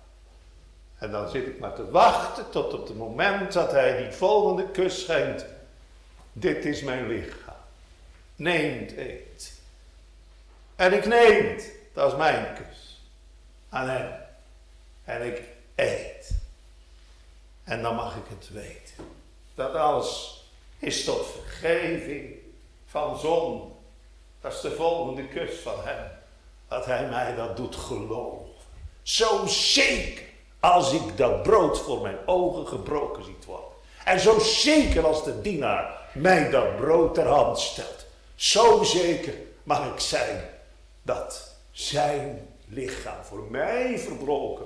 En 0.98 1.12
dan 1.12 1.30
zit 1.30 1.48
ik 1.48 1.60
maar 1.60 1.74
te 1.74 1.92
wachten 1.92 2.50
tot 2.50 2.74
op 2.74 2.88
het 2.88 2.98
moment 2.98 3.54
dat 3.54 3.72
hij 3.72 3.98
die 3.98 4.12
volgende 4.12 4.68
kus 4.72 5.02
schenkt. 5.02 5.46
Dit 6.34 6.66
is 6.66 6.82
mijn 6.82 7.08
lichaam. 7.08 7.47
Neemt, 8.38 8.98
eet. 8.98 9.54
En 10.76 10.94
ik 10.94 11.06
neem 11.06 11.48
het. 11.48 11.72
Dat 11.94 12.12
is 12.12 12.18
mijn 12.18 12.54
kus. 12.54 13.02
Aan 13.70 13.90
hem. 13.90 14.12
en 15.04 15.26
ik 15.26 15.42
eet. 15.76 16.32
En 17.64 17.82
dan 17.82 17.96
mag 17.96 18.16
ik 18.16 18.24
het 18.28 18.50
weten. 18.50 18.96
Dat 19.56 19.74
alles 19.74 20.44
is 20.80 21.04
tot 21.04 21.26
vergeving 21.26 22.36
van 22.86 23.20
zon. 23.20 23.76
Dat 24.42 24.54
is 24.54 24.62
de 24.62 24.76
volgende 24.76 25.28
kus 25.28 25.60
van 25.60 25.80
hem. 25.84 26.12
Dat 26.68 26.86
hij 26.86 27.08
mij 27.08 27.36
dat 27.36 27.58
doet 27.58 27.76
geloven. 27.76 28.46
Zo 29.02 29.46
zeker 29.48 30.24
als 30.60 30.94
ik 30.94 31.18
dat 31.18 31.44
brood 31.44 31.80
voor 31.80 32.02
mijn 32.02 32.18
ogen 32.26 32.68
gebroken 32.68 33.24
ziet 33.24 33.46
worden. 33.46 33.70
En 34.06 34.20
zo 34.20 34.40
zeker 34.40 35.06
als 35.06 35.24
de 35.24 35.42
dienaar 35.42 36.10
mij 36.14 36.50
dat 36.50 36.76
brood 36.76 37.14
ter 37.14 37.28
hand 37.28 37.60
stelt. 37.60 38.07
Zo 38.38 38.84
zeker 38.84 39.34
mag 39.64 39.94
ik 39.94 40.00
zijn 40.00 40.50
dat 41.02 41.56
zijn 41.72 42.48
lichaam 42.66 43.24
voor 43.24 43.44
mij 43.52 44.00
verbroken 44.00 44.66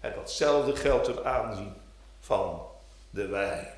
En 0.00 0.12
datzelfde 0.14 0.76
geldt 0.76 1.04
ten 1.04 1.24
aanzien 1.24 1.74
van 2.20 2.66
de 3.10 3.26
wijn. 3.26 3.68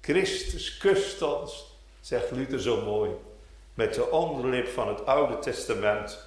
Christus 0.00 0.76
kust 0.76 1.22
ons, 1.22 1.76
zegt 2.00 2.30
Luther 2.30 2.60
zo 2.60 2.80
mooi, 2.80 3.10
met 3.74 3.94
de 3.94 4.10
onderlip 4.10 4.68
van 4.68 4.88
het 4.88 5.06
Oude 5.06 5.38
Testament 5.38 6.18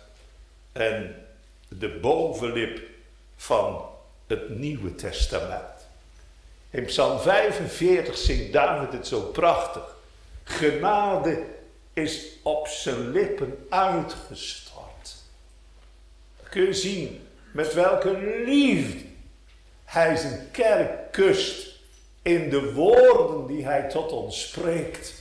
en 0.71 1.25
de 1.67 1.89
bovenlip 1.89 2.82
van 3.36 3.86
het 4.28 4.49
Nieuwe 4.49 4.95
Testament. 4.95 5.88
In 6.69 6.86
Psalm 6.86 7.19
45 7.19 8.17
zingt 8.17 8.54
David 8.54 8.91
het 8.91 9.08
zo 9.08 9.21
prachtig. 9.21 9.97
Genade 10.49 11.45
is 11.93 12.25
op 12.43 12.67
zijn 12.67 13.12
lippen 13.12 13.65
uitgestort. 13.69 15.15
Kun 16.49 16.62
je 16.62 16.73
zien 16.73 17.27
met 17.51 17.73
welke 17.73 18.17
liefde 18.45 19.05
hij 19.85 20.15
zijn 20.15 20.47
kerk 20.51 21.12
kust 21.12 21.67
in 22.21 22.49
de 22.49 22.73
woorden 22.73 23.47
die 23.47 23.65
hij 23.65 23.89
tot 23.89 24.12
ons 24.12 24.41
spreekt. 24.41 25.13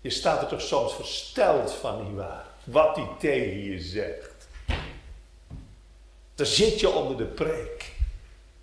Je 0.00 0.10
staat 0.10 0.42
er 0.42 0.48
toch 0.48 0.60
soms 0.60 0.94
versteld 0.94 1.72
van, 1.72 2.04
nietwaar? 2.04 2.44
Wat 2.64 2.96
hij 2.96 3.08
tegen 3.18 3.62
je 3.62 3.80
zegt. 3.80 4.48
Dan 6.34 6.46
zit 6.46 6.80
je 6.80 6.88
onder 6.88 7.16
de 7.16 7.24
preek. 7.24 7.92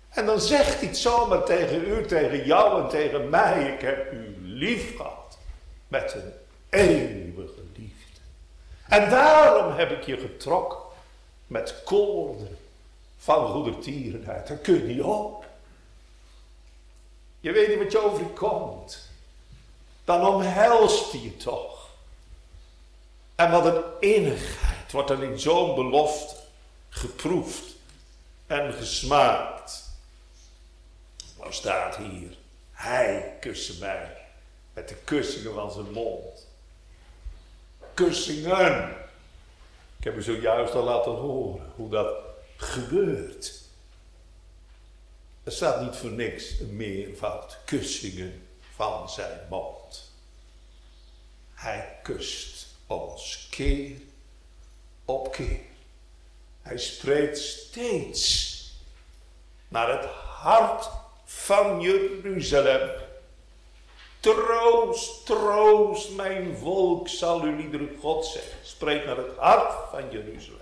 En 0.08 0.26
dan 0.26 0.40
zegt 0.40 0.78
hij 0.78 0.88
het 0.88 0.98
zomaar 0.98 1.44
tegen 1.44 1.88
u, 1.88 2.06
tegen 2.06 2.44
jou 2.44 2.82
en 2.82 2.88
tegen 2.88 3.28
mij. 3.28 3.72
Ik 3.72 3.80
heb 3.80 4.12
u 4.12 4.36
lief 4.42 4.96
gehad. 4.96 5.21
Met 5.92 6.14
een 6.14 6.32
eeuwige 6.68 7.60
liefde. 7.76 8.20
En 8.88 9.10
daarom 9.10 9.72
heb 9.72 9.90
ik 9.90 10.02
je 10.02 10.18
getrokken 10.18 10.78
met 11.46 11.82
koorden 11.84 12.58
van 13.18 13.52
goedertierenheid. 13.52 14.48
Dan 14.48 14.60
kun 14.60 14.74
je 14.74 14.94
niet 14.94 15.02
op. 15.02 15.46
Je 17.40 17.52
weet 17.52 17.68
niet 17.68 17.78
wat 17.78 17.92
je 17.92 17.98
overkomt. 17.98 19.08
Dan 20.04 20.26
omhelst 20.26 21.12
je 21.12 21.36
toch. 21.36 21.88
En 23.34 23.50
wat 23.50 23.66
een 23.66 23.82
innigheid 24.00 24.92
wordt 24.92 25.08
dan 25.08 25.22
in 25.22 25.38
zo'n 25.38 25.74
belofte 25.74 26.36
geproefd 26.88 27.74
en 28.46 28.72
gesmaakt. 28.72 29.90
Nou 31.38 31.52
staat 31.52 31.96
hier, 31.96 32.36
hij 32.72 33.36
kuste 33.40 33.78
mij 33.78 34.21
met 34.72 34.88
de 34.88 34.94
kussingen 35.04 35.54
van 35.54 35.72
zijn 35.72 35.90
mond. 35.90 36.46
Kussingen. 37.94 38.96
Ik 39.98 40.04
heb 40.04 40.16
u 40.16 40.22
zojuist 40.22 40.74
al 40.74 40.84
laten 40.84 41.12
horen 41.12 41.72
hoe 41.76 41.90
dat 41.90 42.16
gebeurt. 42.56 43.60
Er 45.44 45.52
staat 45.52 45.80
niet 45.82 45.96
voor 45.96 46.10
niks 46.10 46.60
een 46.60 46.76
meervoud 46.76 47.58
kussingen 47.64 48.46
van 48.74 49.10
zijn 49.10 49.40
mond. 49.50 50.12
Hij 51.54 51.98
kust 52.02 52.66
ons 52.86 53.46
keer 53.50 53.96
op 55.04 55.32
keer. 55.32 55.60
Hij 56.62 56.78
spreekt 56.78 57.38
steeds 57.38 58.50
naar 59.68 60.00
het 60.00 60.04
hart 60.10 60.90
van 61.24 61.80
Jeruzalem. 61.80 62.90
Troost, 64.22 65.26
troost, 65.26 66.10
mijn 66.10 66.56
volk, 66.56 67.08
zal 67.08 67.44
u 67.44 67.56
liederen 67.56 67.96
God 68.00 68.26
zeggen. 68.26 68.58
Spreek 68.62 69.06
naar 69.06 69.16
het 69.16 69.36
hart 69.36 69.90
van 69.90 70.10
Jeruzalem. 70.10 70.60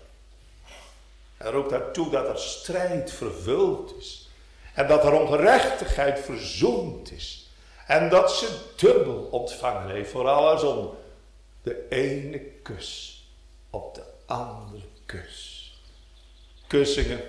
Hij 1.36 1.50
roept 1.50 1.70
daartoe 1.70 2.10
dat 2.10 2.28
er 2.28 2.38
strijd 2.38 3.12
vervuld 3.12 3.94
is. 3.98 4.28
En 4.74 4.86
dat 4.86 5.04
er 5.04 5.12
ongerechtigheid 5.12 6.20
verzoend 6.20 7.12
is. 7.12 7.48
En 7.86 8.08
dat 8.08 8.32
ze 8.32 8.60
dubbel 8.76 9.28
ontvangen 9.30 9.90
heeft 9.90 10.10
voor 10.10 10.28
alle 10.28 10.58
zon. 10.58 10.90
De 11.62 11.86
ene 11.88 12.40
kus 12.62 13.22
op 13.70 13.94
de 13.94 14.02
andere 14.26 14.84
kus. 15.06 15.72
Kussingen 16.66 17.20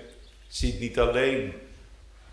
ziet 0.48 0.80
niet 0.80 0.98
alleen 0.98 1.54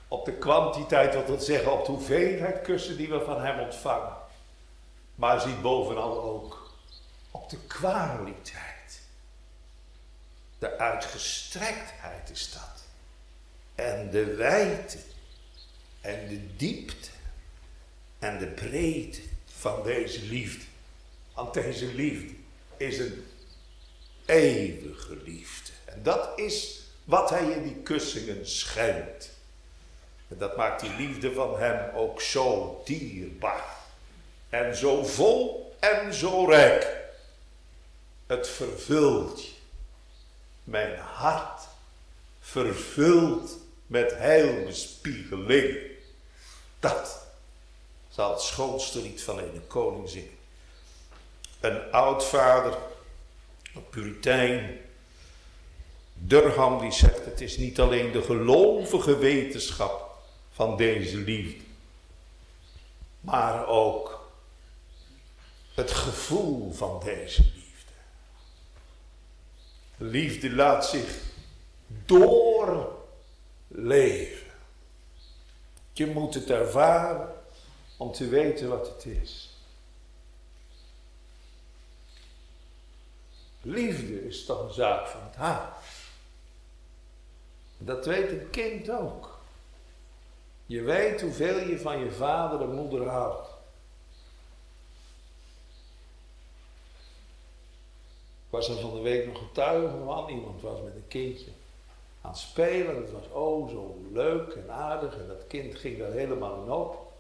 op 0.09 0.25
de 0.25 0.33
kwantiteit, 0.33 1.25
wil 1.25 1.39
zeggen 1.39 1.71
op 1.71 1.85
de 1.85 1.91
hoeveelheid 1.91 2.61
kussen 2.61 2.97
die 2.97 3.09
we 3.09 3.21
van 3.25 3.41
hem 3.41 3.59
ontvangen. 3.59 4.17
Maar 5.15 5.41
ziet 5.41 5.61
bovenal 5.61 6.21
ook 6.21 6.71
op 7.31 7.49
de 7.49 7.57
kwaliteit. 7.57 9.01
De 10.59 10.77
uitgestrektheid 10.77 12.29
is 12.29 12.51
dat. 12.51 12.83
En 13.75 14.09
de 14.09 14.35
wijdte. 14.35 14.97
En 16.01 16.27
de 16.27 16.55
diepte. 16.55 17.09
En 18.19 18.39
de 18.39 18.47
breedte 18.47 19.21
van 19.45 19.83
deze 19.83 20.21
liefde. 20.25 20.65
Want 21.33 21.53
deze 21.53 21.85
liefde 21.85 22.33
is 22.77 22.99
een 22.99 23.25
eeuwige 24.25 25.17
liefde. 25.23 25.71
En 25.85 26.03
dat 26.03 26.39
is 26.39 26.81
wat 27.03 27.29
hij 27.29 27.51
in 27.51 27.63
die 27.63 27.75
kussingen 27.75 28.47
schenkt. 28.47 29.37
En 30.29 30.37
dat 30.37 30.57
maakt 30.57 30.81
die 30.81 30.95
liefde 30.95 31.33
van 31.33 31.59
hem 31.59 31.95
ook 31.95 32.21
zo 32.21 32.81
dierbaar. 32.85 33.77
En 34.49 34.75
zo 34.75 35.03
vol 35.03 35.75
en 35.79 36.13
zo 36.13 36.45
rijk. 36.45 36.97
Het 38.27 38.47
vervult 38.47 39.43
je. 39.43 39.51
Mijn 40.63 40.97
hart 40.97 41.61
vervult 42.39 43.57
met 43.87 44.15
heilbespiegeling. 44.15 45.77
Dat 46.79 47.27
zal 48.09 48.31
het 48.31 48.41
schoonste 48.41 49.01
lied 49.01 49.23
van 49.23 49.37
een 49.37 49.67
koning 49.67 50.09
zingen. 50.09 50.37
Een 51.59 51.91
oudvader, 51.91 52.77
een 53.75 53.89
puritein, 53.89 54.79
Durham 56.21 56.79
die 56.79 56.91
zegt, 56.91 57.25
het 57.25 57.41
is 57.41 57.57
niet 57.57 57.79
alleen 57.79 58.11
de 58.11 58.21
gelovige 58.21 59.17
wetenschap 59.17 60.08
van 60.59 60.77
deze 60.77 61.17
liefde, 61.17 61.63
maar 63.21 63.67
ook 63.67 64.29
het 65.73 65.91
gevoel 65.91 66.73
van 66.73 66.99
deze 67.03 67.41
liefde. 67.41 67.93
Liefde 69.97 70.51
laat 70.51 70.85
zich 70.85 71.21
doorleven. 72.05 72.97
Je 75.93 76.07
moet 76.07 76.33
het 76.33 76.49
ervaren 76.49 77.35
om 77.97 78.11
te 78.11 78.27
weten 78.27 78.69
wat 78.69 78.87
het 78.87 79.05
is. 79.05 79.49
Liefde 83.61 84.27
is 84.27 84.45
toch 84.45 84.67
een 84.67 84.73
zaak 84.73 85.07
van 85.07 85.21
het 85.23 85.35
hart. 85.35 85.85
Dat 87.77 88.05
weet 88.05 88.31
een 88.31 88.49
kind 88.49 88.89
ook. 88.89 89.38
Je 90.69 90.81
weet 90.81 91.21
hoeveel 91.21 91.59
je 91.59 91.79
van 91.79 91.99
je 91.99 92.11
vader 92.11 92.61
en 92.61 92.75
moeder 92.75 93.07
houdt. 93.07 93.47
Ik 98.45 98.49
was 98.49 98.69
er 98.69 98.75
van 98.75 98.93
de 98.93 99.01
week 99.01 99.25
nog 99.25 99.37
getuige 99.37 99.97
van. 100.05 100.29
Iemand 100.29 100.61
was 100.61 100.81
met 100.81 100.95
een 100.95 101.07
kindje 101.07 101.51
aan 102.21 102.31
het 102.31 102.39
spelen. 102.39 102.95
Het 102.95 103.11
was 103.11 103.29
oh 103.31 103.69
zo 103.69 103.97
leuk 104.13 104.53
en 104.53 104.71
aardig. 104.71 105.13
En 105.13 105.27
dat 105.27 105.47
kind 105.47 105.75
ging 105.75 105.97
daar 105.97 106.11
helemaal 106.11 106.63
in 106.63 106.71
op. 106.71 107.11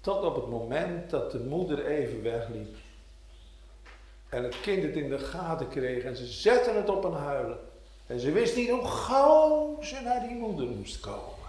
Tot 0.00 0.24
op 0.24 0.34
het 0.34 0.48
moment 0.48 1.10
dat 1.10 1.30
de 1.30 1.40
moeder 1.40 1.86
even 1.86 2.22
wegliep. 2.22 2.76
En 4.28 4.42
het 4.42 4.60
kind 4.60 4.82
het 4.82 4.96
in 4.96 5.08
de 5.08 5.18
gaten 5.18 5.68
kreeg. 5.68 6.04
En 6.04 6.16
ze 6.16 6.26
zetten 6.26 6.76
het 6.76 6.88
op 6.88 7.04
een 7.04 7.12
huilen. 7.12 7.58
En 8.06 8.20
ze 8.20 8.32
wist 8.32 8.56
niet 8.56 8.70
hoe 8.70 8.86
gauw 8.86 9.78
ze 9.82 10.00
naar 10.04 10.28
die 10.28 10.36
moeder 10.36 10.66
moest 10.66 11.00
komen. 11.00 11.39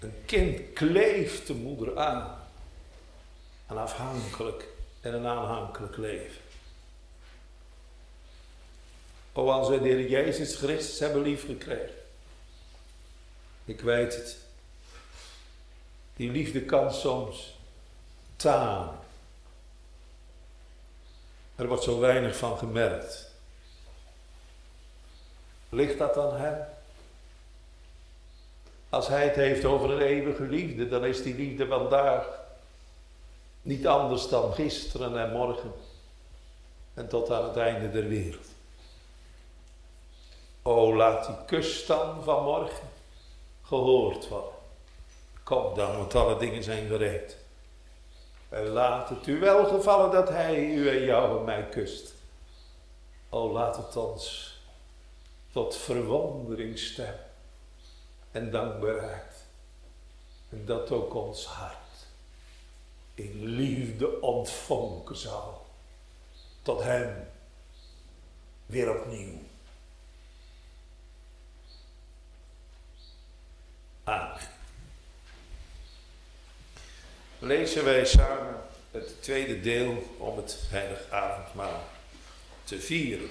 Een 0.00 0.22
kind 0.26 0.72
kleeft 0.72 1.46
de 1.46 1.54
moeder 1.54 1.98
aan. 1.98 2.38
Een 3.68 3.76
afhankelijk 3.78 4.68
en 5.00 5.14
een 5.14 5.26
aanhankelijk 5.26 5.96
leven. 5.96 6.42
O, 9.32 9.50
als 9.50 9.68
wij 9.68 9.78
de 9.78 9.88
Heer 9.88 10.08
Jezus 10.08 10.56
Christus 10.56 10.98
hebben 10.98 11.22
liefgekregen. 11.22 11.94
Ik 13.64 13.80
weet 13.80 14.14
het. 14.14 14.38
Die 16.16 16.30
liefde 16.30 16.62
kan 16.62 16.92
soms 16.92 17.58
taan. 18.36 18.98
Er 21.56 21.66
wordt 21.66 21.82
zo 21.82 21.98
weinig 21.98 22.36
van 22.36 22.58
gemerkt. 22.58 23.30
Ligt 25.68 25.98
dat 25.98 26.16
aan 26.16 26.36
hem? 26.36 26.64
Als 28.90 29.08
hij 29.08 29.24
het 29.24 29.36
heeft 29.36 29.64
over 29.64 29.90
een 29.90 30.00
eeuwige 30.00 30.42
liefde, 30.42 30.88
dan 30.88 31.04
is 31.04 31.22
die 31.22 31.34
liefde 31.34 31.66
vandaag 31.66 32.28
niet 33.62 33.86
anders 33.86 34.28
dan 34.28 34.52
gisteren 34.52 35.18
en 35.18 35.32
morgen 35.32 35.72
en 36.94 37.08
tot 37.08 37.30
aan 37.30 37.44
het 37.44 37.56
einde 37.56 37.90
der 37.90 38.08
wereld. 38.08 38.46
O, 40.62 40.94
laat 40.94 41.26
die 41.26 41.36
kus 41.46 41.86
dan 41.86 42.22
vanmorgen 42.24 42.88
gehoord 43.62 44.28
worden. 44.28 44.58
Kom 45.42 45.74
dan, 45.74 45.96
want 45.96 46.14
alle 46.14 46.38
dingen 46.38 46.62
zijn 46.62 46.86
gereed. 46.86 47.36
En 48.48 48.66
laat 48.66 49.08
het 49.08 49.26
u 49.26 49.40
wel 49.40 49.66
gevallen 49.66 50.10
dat 50.10 50.28
hij 50.28 50.64
u 50.64 50.88
en 50.88 51.04
jou 51.04 51.38
en 51.38 51.44
mij 51.44 51.68
kust. 51.68 52.14
O, 53.28 53.52
laat 53.52 53.76
het 53.76 53.96
ons 53.96 54.54
tot 55.52 55.76
verwondering 55.76 56.78
stemmen 56.78 57.29
en 58.30 58.50
dankbaarheid. 58.50 59.34
En 60.48 60.64
dat 60.64 60.90
ook 60.90 61.14
ons 61.14 61.44
hart 61.44 61.78
in 63.14 63.44
liefde 63.44 64.20
ontvonken 64.20 65.16
zal 65.16 65.66
tot 66.62 66.82
hem 66.82 67.28
weer 68.66 69.00
opnieuw. 69.00 69.38
Amen. 74.04 74.48
Lezen 77.38 77.84
wij 77.84 78.04
samen 78.04 78.62
het 78.90 79.22
tweede 79.22 79.60
deel 79.60 80.16
om 80.18 80.36
het 80.36 80.58
heilig 80.68 81.10
avondmaal 81.10 81.82
te 82.64 82.80
vieren. 82.80 83.30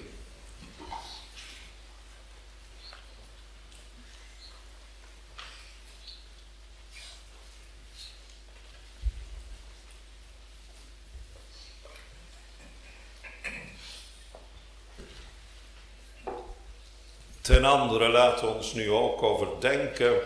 Ten 17.50 17.66
andere 17.66 18.10
laat 18.10 18.44
ons 18.44 18.74
nu 18.74 18.92
ook 18.92 19.24
overdenken 19.24 20.20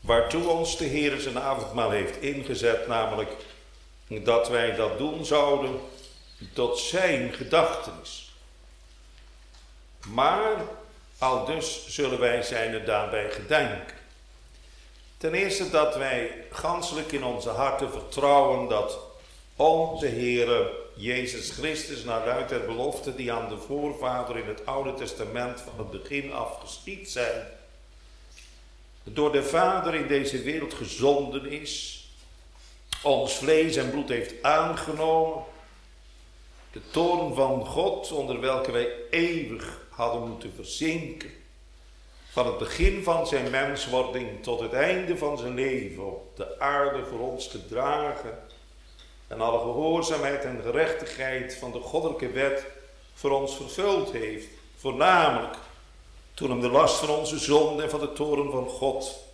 waartoe 0.00 0.48
ons 0.48 0.76
de 0.76 0.84
Heer 0.84 1.20
zijn 1.20 1.38
avondmaal 1.38 1.90
heeft 1.90 2.20
ingezet, 2.20 2.86
namelijk 2.86 3.30
dat 4.06 4.48
wij 4.48 4.74
dat 4.74 4.98
doen 4.98 5.24
zouden 5.24 5.80
tot 6.52 6.78
zijn 6.78 7.32
gedachtenis. 7.32 8.34
Maar 10.06 10.56
al 11.18 11.44
dus 11.44 11.88
zullen 11.88 12.18
wij 12.18 12.42
zijn 12.42 12.84
daarbij 12.84 13.30
gedenken. 13.30 13.96
Ten 15.18 15.34
eerste 15.34 15.70
dat 15.70 15.96
wij 15.96 16.44
ganselijk 16.50 17.12
in 17.12 17.24
onze 17.24 17.50
harten 17.50 17.90
vertrouwen 17.90 18.68
dat 18.68 18.98
onze 19.56 20.06
Heere 20.06 20.86
Jezus 21.00 21.50
Christus 21.50 22.04
naar 22.04 22.30
uit 22.30 22.48
der 22.48 22.64
belofte 22.64 23.14
die 23.14 23.32
aan 23.32 23.48
de 23.48 23.56
voorvader 23.56 24.36
in 24.36 24.46
het 24.46 24.66
Oude 24.66 24.94
Testament 24.94 25.60
van 25.60 25.72
het 25.78 25.90
begin 25.90 26.32
af 26.32 26.60
geschied 26.60 27.10
zijn, 27.10 27.46
door 29.02 29.32
de 29.32 29.42
Vader 29.42 29.94
in 29.94 30.06
deze 30.06 30.42
wereld 30.42 30.74
gezonden 30.74 31.50
is, 31.50 32.04
ons 33.02 33.34
vlees 33.34 33.76
en 33.76 33.90
bloed 33.90 34.08
heeft 34.08 34.42
aangenomen, 34.42 35.42
de 36.72 36.80
toorn 36.90 37.34
van 37.34 37.66
God 37.66 38.12
onder 38.12 38.40
welke 38.40 38.70
wij 38.70 38.88
eeuwig 39.10 39.86
hadden 39.90 40.28
moeten 40.28 40.52
verzinken, 40.54 41.30
van 42.30 42.46
het 42.46 42.58
begin 42.58 43.02
van 43.02 43.26
zijn 43.26 43.50
menswording 43.50 44.42
tot 44.42 44.60
het 44.60 44.72
einde 44.72 45.16
van 45.16 45.38
zijn 45.38 45.54
leven 45.54 46.06
op 46.06 46.36
de 46.36 46.60
aarde 46.60 47.04
voor 47.04 47.18
ons 47.18 47.46
gedragen 47.46 48.38
en 49.28 49.40
alle 49.40 49.58
gehoorzaamheid 49.58 50.44
en 50.44 50.60
gerechtigheid 50.62 51.56
van 51.56 51.72
de 51.72 51.80
goddelijke 51.80 52.30
wet 52.30 52.66
voor 53.14 53.30
ons 53.30 53.56
vervuld 53.56 54.12
heeft. 54.12 54.46
Voornamelijk 54.76 55.56
toen 56.34 56.50
hem 56.50 56.60
de 56.60 56.68
last 56.68 56.98
van 56.98 57.08
onze 57.08 57.38
zonde 57.38 57.82
en 57.82 57.90
van 57.90 58.00
de 58.00 58.12
toren 58.12 58.50
van 58.50 58.68
God 58.68 59.26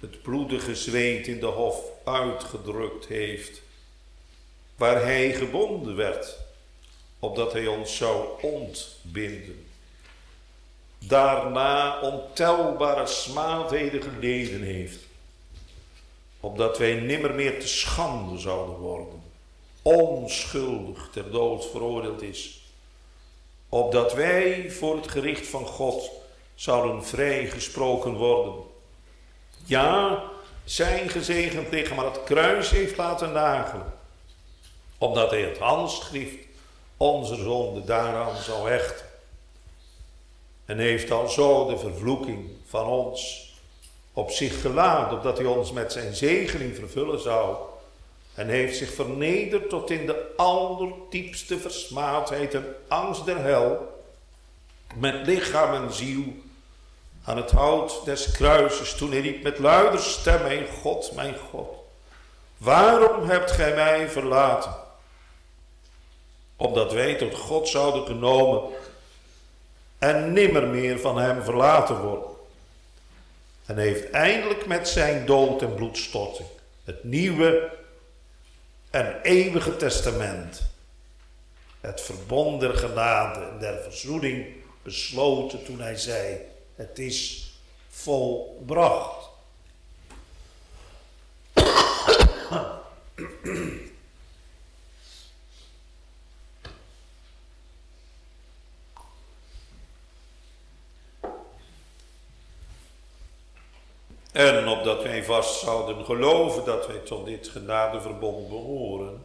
het 0.00 0.22
bloedige 0.22 0.74
zweet 0.74 1.26
in 1.26 1.40
de 1.40 1.46
hof 1.46 1.80
uitgedrukt 2.04 3.06
heeft, 3.06 3.62
waar 4.76 5.02
hij 5.02 5.32
gebonden 5.32 5.96
werd, 5.96 6.36
opdat 7.18 7.52
hij 7.52 7.66
ons 7.66 7.96
zou 7.96 8.42
ontbinden. 8.42 9.66
Daarna 10.98 12.00
ontelbare 12.00 13.06
smaadheden 13.06 14.02
geleden 14.02 14.62
heeft, 14.62 15.07
opdat 16.40 16.78
wij 16.78 16.94
nimmer 16.94 17.34
meer 17.34 17.60
te 17.60 17.68
schande 17.68 18.38
zouden 18.38 18.76
worden, 18.76 19.22
onschuldig 19.82 21.08
ter 21.12 21.30
dood 21.30 21.66
veroordeeld 21.66 22.22
is, 22.22 22.60
opdat 23.68 24.14
wij 24.14 24.70
voor 24.70 24.96
het 24.96 25.08
gericht 25.08 25.46
van 25.46 25.66
God 25.66 26.10
zouden 26.54 27.04
vrijgesproken 27.04 28.14
worden. 28.14 28.54
Ja, 29.64 30.22
zijn 30.64 31.08
gezegend 31.08 31.70
lichaam 31.70 31.98
aan 31.98 32.04
het 32.04 32.24
kruis 32.24 32.70
heeft 32.70 32.96
laten 32.96 33.32
nagelen, 33.32 33.92
opdat 34.98 35.30
hij 35.30 35.42
het 35.42 35.58
handschrift 35.58 36.46
onze 36.96 37.34
zonde 37.34 37.84
daaraan 37.84 38.36
zou 38.36 38.70
hechten. 38.70 39.06
En 40.64 40.78
heeft 40.78 41.10
al 41.10 41.28
zo 41.28 41.66
de 41.66 41.78
vervloeking 41.78 42.50
van 42.66 42.86
ons 42.86 43.47
op 44.18 44.30
zich 44.30 44.60
geladen, 44.60 45.16
opdat 45.16 45.38
hij 45.38 45.46
ons 45.46 45.72
met 45.72 45.92
zijn 45.92 46.14
zegening 46.14 46.74
vervullen 46.74 47.20
zou. 47.20 47.56
En 48.34 48.48
heeft 48.48 48.76
zich 48.76 48.94
vernederd 48.94 49.68
tot 49.68 49.90
in 49.90 50.06
de 50.06 50.32
allerdiepste 50.36 51.58
versmaadheid 51.58 52.54
en 52.54 52.74
angst 52.88 53.24
der 53.24 53.38
hel, 53.38 54.02
met 54.94 55.26
lichaam 55.26 55.84
en 55.84 55.92
ziel, 55.92 56.24
aan 57.24 57.36
het 57.36 57.50
hout 57.50 58.00
des 58.04 58.30
kruises, 58.30 58.94
toen 58.94 59.10
hij 59.10 59.20
riep 59.20 59.42
met 59.42 59.58
luider 59.58 60.00
stem, 60.00 60.42
mijn 60.42 60.66
God, 60.66 61.12
mijn 61.14 61.36
God, 61.50 61.68
waarom 62.56 63.28
hebt 63.28 63.50
gij 63.50 63.74
mij 63.74 64.08
verlaten? 64.08 64.74
Opdat 66.56 66.92
wij 66.92 67.14
tot 67.14 67.34
God 67.34 67.68
zouden 67.68 68.06
genomen 68.06 68.62
en 69.98 70.32
nimmer 70.32 70.66
meer 70.66 71.00
van 71.00 71.18
hem 71.18 71.42
verlaten 71.42 72.00
worden 72.00 72.36
en 73.68 73.78
heeft 73.78 74.10
eindelijk 74.10 74.66
met 74.66 74.88
zijn 74.88 75.26
dood 75.26 75.62
en 75.62 75.74
bloedstorting 75.74 76.48
het 76.88 77.04
nieuwe 77.04 77.76
en 78.90 79.20
eeuwige 79.22 79.76
testament, 79.76 80.62
het 81.80 82.00
verbond 82.00 82.60
der 82.60 82.74
genade 82.74 83.40
en 83.40 83.58
der 83.58 83.82
verzoening 83.82 84.46
besloten 84.82 85.64
toen 85.64 85.80
hij 85.80 85.96
zei, 85.96 86.38
het 86.74 86.98
is 86.98 87.50
volbracht. 87.88 89.26
En 104.38 104.68
opdat 104.68 105.02
wij 105.02 105.24
vast 105.24 105.60
zouden 105.60 106.04
geloven 106.04 106.64
dat 106.64 106.86
wij 106.86 106.98
tot 106.98 107.26
dit 107.26 107.48
genadeverbond 107.48 108.48
behoren, 108.48 109.24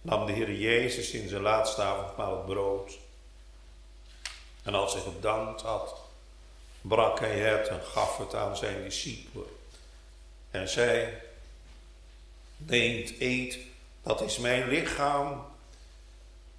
nam 0.00 0.26
de 0.26 0.32
Heer 0.32 0.52
Jezus 0.52 1.10
in 1.10 1.28
zijn 1.28 1.42
laatste 1.42 1.82
avondmaal 1.82 2.36
het 2.36 2.46
brood. 2.46 2.98
En 4.62 4.74
als 4.74 4.92
hij 4.92 5.02
gedankt 5.02 5.62
had, 5.62 5.94
brak 6.80 7.20
hij 7.20 7.38
het 7.38 7.68
en 7.68 7.82
gaf 7.82 8.18
het 8.18 8.34
aan 8.34 8.56
zijn 8.56 8.82
discipelen. 8.82 9.48
En 10.50 10.68
zei, 10.68 11.12
neemt, 12.56 13.20
eet, 13.20 13.58
dat 14.02 14.20
is 14.20 14.38
mijn 14.38 14.68
lichaam, 14.68 15.46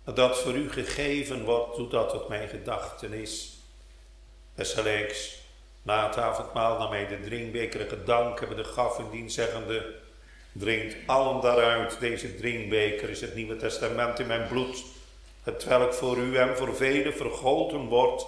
dat 0.04 0.38
voor 0.38 0.54
u 0.54 0.72
gegeven 0.72 1.44
wordt, 1.44 1.76
doet 1.76 1.92
dat 1.92 2.12
het 2.12 2.28
mijn 2.28 2.50
gedachten 2.50 3.14
is. 3.14 3.58
Desgelijks 4.56 5.46
na 5.88 6.08
het 6.08 6.18
avondmaal 6.18 6.78
nam 6.78 6.92
hij 6.92 7.08
de 7.08 7.20
drinkbeker 7.22 7.90
gedank 7.90 8.40
hebben 8.40 8.58
de 8.58 8.64
gaf 8.64 9.00
indien 9.00 9.32
zeggende, 9.32 9.96
drinkt 10.52 10.96
allen 11.06 11.42
daaruit, 11.42 12.00
deze 12.00 12.36
drinkbeker 12.36 13.10
is 13.10 13.22
het 13.22 13.36
Nieuwe 13.36 13.56
Testament 13.56 14.20
in 14.20 14.28
mijn 14.28 14.48
bloed. 14.48 14.84
het 15.44 15.64
welk 15.64 15.94
voor 15.94 16.18
u 16.18 16.38
en 16.38 16.58
voor 16.58 16.76
velen 16.76 17.14
vergoten 17.14 17.86
wordt 17.86 18.26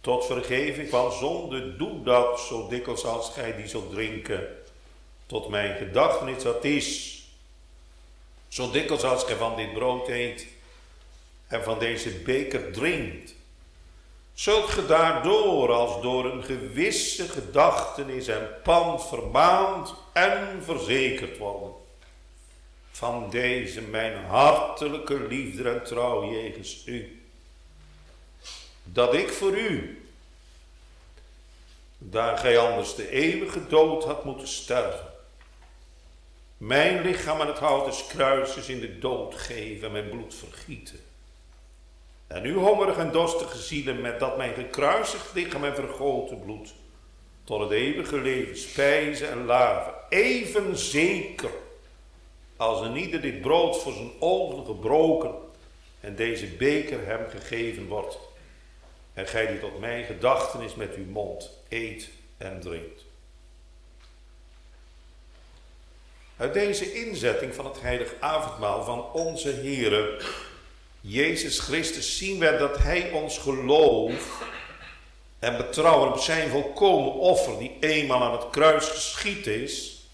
tot 0.00 0.26
vergeving 0.26 0.88
van 0.88 1.12
zonde, 1.12 1.76
doe 1.76 2.02
dat 2.02 2.40
zo 2.40 2.68
dikwijls 2.68 3.04
als 3.04 3.30
gij 3.30 3.56
die 3.56 3.68
zult 3.68 3.90
drinken, 3.90 4.48
tot 5.26 5.48
mijn 5.48 5.76
gedachtenis 5.76 6.42
dat 6.42 6.64
is. 6.64 7.20
Zo 8.48 8.70
dikwijls 8.70 9.04
als 9.04 9.24
gij 9.24 9.36
van 9.36 9.56
dit 9.56 9.72
brood 9.72 10.08
eet 10.08 10.46
en 11.46 11.62
van 11.62 11.78
deze 11.78 12.10
beker 12.10 12.72
drinkt, 12.72 13.34
zult 14.34 14.68
ge 14.68 14.86
daardoor 14.86 15.72
als 15.72 16.02
door 16.02 16.24
een 16.24 16.44
gewisse 16.44 17.28
gedachtenis 17.28 18.26
en 18.26 18.48
pand 18.62 19.06
vermaand 19.06 19.94
en 20.12 20.62
verzekerd 20.64 21.38
worden 21.38 21.72
van 22.90 23.30
deze 23.30 23.80
mijn 23.80 24.24
hartelijke 24.24 25.26
liefde 25.26 25.70
en 25.70 25.84
trouw 25.84 26.30
jegens 26.30 26.86
u. 26.86 27.22
Dat 28.84 29.14
ik 29.14 29.28
voor 29.28 29.56
u, 29.58 30.02
daar 31.98 32.38
gij 32.38 32.58
anders 32.58 32.94
de 32.94 33.08
eeuwige 33.10 33.66
dood 33.66 34.04
had 34.04 34.24
moeten 34.24 34.48
sterven, 34.48 35.12
mijn 36.56 37.02
lichaam 37.02 37.40
aan 37.40 37.46
het 37.46 37.58
hout 37.58 37.84
des 37.84 38.06
kruises 38.06 38.68
in 38.68 38.80
de 38.80 38.98
dood 38.98 39.34
geven 39.34 39.86
en 39.86 39.92
mijn 39.92 40.08
bloed 40.08 40.34
vergieten. 40.34 41.00
En 42.32 42.44
uw 42.44 42.58
hongerige 42.58 43.00
en 43.00 43.12
dorstige 43.12 43.58
zielen 43.58 44.00
met 44.00 44.20
dat 44.20 44.36
mijn 44.36 44.54
gekruisigd 44.54 45.34
lichaam 45.34 45.64
en 45.64 45.74
vergoten 45.74 46.40
bloed 46.40 46.74
tot 47.44 47.60
het 47.60 47.70
eeuwige 47.70 48.20
leven 48.20 48.58
spijzen 48.58 49.30
en 49.30 49.44
laven, 49.44 49.94
even 50.08 50.76
zeker 50.76 51.50
als 52.56 52.80
een 52.80 52.96
ieder 52.96 53.20
dit 53.20 53.40
brood 53.40 53.82
voor 53.82 53.92
zijn 53.92 54.10
ogen 54.18 54.66
gebroken 54.66 55.34
en 56.00 56.16
deze 56.16 56.46
beker 56.46 57.06
hem 57.06 57.28
gegeven 57.30 57.86
wordt. 57.88 58.18
En 59.14 59.26
gij 59.26 59.46
die 59.46 59.60
tot 59.60 59.80
mijn 59.80 60.04
gedachtenis 60.04 60.74
met 60.74 60.94
uw 60.94 61.04
mond 61.04 61.50
eet 61.68 62.08
en 62.36 62.60
drinkt. 62.60 63.04
Uit 66.36 66.54
deze 66.54 66.92
inzetting 66.92 67.54
van 67.54 67.64
het 67.64 67.80
heilige 67.80 68.14
avondmaal 68.20 68.84
van 68.84 69.12
onze 69.12 69.50
Heere 69.50 70.20
Jezus 71.04 71.58
Christus 71.58 72.16
zien 72.16 72.38
wij 72.38 72.58
dat 72.58 72.78
Hij 72.78 73.10
ons 73.10 73.38
geloof 73.38 74.42
en 75.38 75.56
betrouwen 75.56 76.12
op 76.12 76.18
zijn 76.18 76.50
volkomen 76.50 77.12
offer 77.12 77.58
die 77.58 77.76
eenmaal 77.80 78.22
aan 78.22 78.32
het 78.32 78.50
kruis 78.50 78.88
geschied 78.88 79.46
is, 79.46 80.04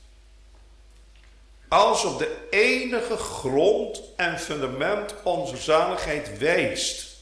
als 1.68 2.04
op 2.04 2.18
de 2.18 2.46
enige 2.50 3.16
grond 3.16 4.02
en 4.16 4.38
fundament 4.38 5.14
onze 5.22 5.56
zaligheid 5.56 6.38
wijst. 6.38 7.16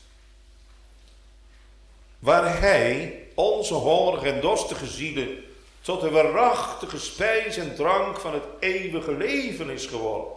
Waar 2.18 2.60
Hij 2.60 3.22
onze 3.34 3.74
hongerige 3.74 4.30
en 4.30 4.40
dorstige 4.40 4.86
zielen 4.86 5.44
tot 5.80 6.00
de 6.00 6.10
waarachtige 6.10 6.98
spijs 6.98 7.56
en 7.56 7.74
drank 7.74 8.20
van 8.20 8.34
het 8.34 8.44
eeuwige 8.60 9.12
leven 9.12 9.70
is 9.70 9.86
geworden. 9.86 10.35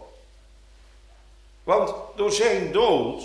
Want 1.70 1.94
door 2.16 2.32
zijn 2.32 2.72
dood 2.72 3.22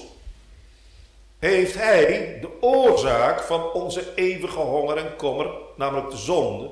heeft 1.39 1.75
hij 1.75 2.37
de 2.41 2.61
oorzaak 2.61 3.41
van 3.41 3.71
onze 3.71 4.13
eeuwige 4.15 4.59
honger 4.59 4.97
en 4.97 5.15
kommer, 5.15 5.49
namelijk 5.75 6.09
de 6.09 6.17
zonde, 6.17 6.69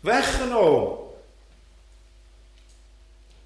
weggenomen. 0.00 0.98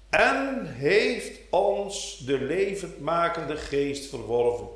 En 0.09 0.65
heeft 0.75 1.39
ons 1.49 2.17
de 2.25 2.39
levendmakende 2.39 3.57
geest 3.57 4.09
verworven, 4.09 4.67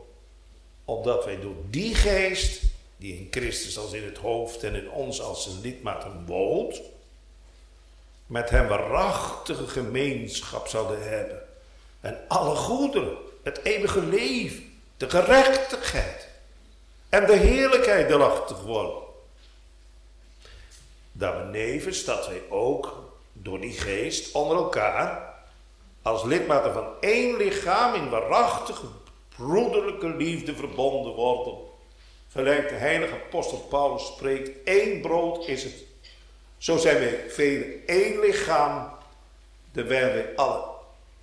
opdat 0.85 1.25
wij 1.25 1.39
door 1.39 1.55
die 1.69 1.95
geest, 1.95 2.61
die 2.97 3.13
in 3.13 3.27
Christus 3.31 3.77
als 3.77 3.93
in 3.93 4.03
het 4.03 4.17
hoofd 4.17 4.63
en 4.63 4.75
in 4.75 4.91
ons 4.91 5.21
als 5.21 5.45
een 5.45 5.61
lidmaten 5.61 6.25
woont, 6.25 6.81
met 8.25 8.49
hem 8.49 8.67
waarachtige 8.67 9.67
gemeenschap 9.67 10.67
zouden 10.67 11.09
hebben. 11.09 11.47
En 12.01 12.19
alle 12.27 12.55
goederen, 12.55 13.17
het 13.43 13.59
eeuwige 13.63 14.01
leven, 14.01 14.79
de 14.97 15.09
gerechtigheid 15.09 16.27
en 17.09 17.25
de 17.25 17.35
heerlijkheid 17.35 18.07
delachtig 18.07 18.61
worden. 18.61 19.05
Dat 21.11 21.37
benevens 21.37 22.03
dat 22.03 22.27
wij 22.27 22.41
ook 22.49 23.09
door 23.33 23.59
die 23.59 23.73
geest 23.73 24.35
onder 24.35 24.57
elkaar 24.57 25.35
als 26.01 26.23
lidmaten 26.23 26.73
van 26.73 26.87
één 26.99 27.37
lichaam 27.37 27.93
in 27.93 28.09
waarachtige 28.09 28.85
broederlijke 29.35 30.07
liefde 30.07 30.55
verbonden 30.55 31.13
worden. 31.13 31.53
Gelijk 32.31 32.69
de 32.69 32.75
heilige 32.75 33.13
apostel 33.13 33.57
Paulus 33.57 34.05
spreekt, 34.05 34.63
één 34.63 35.01
brood 35.01 35.47
is 35.47 35.63
het. 35.63 35.83
Zo 36.57 36.77
zijn 36.77 36.97
wij 36.97 37.25
velen 37.29 37.87
één 37.87 38.19
lichaam, 38.19 38.89
terwijl 39.71 40.13
wij 40.13 40.35
alle 40.35 40.76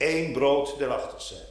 één 0.05 0.33
brood 0.33 0.79
delachtig 0.79 1.23
zijn. 1.23 1.47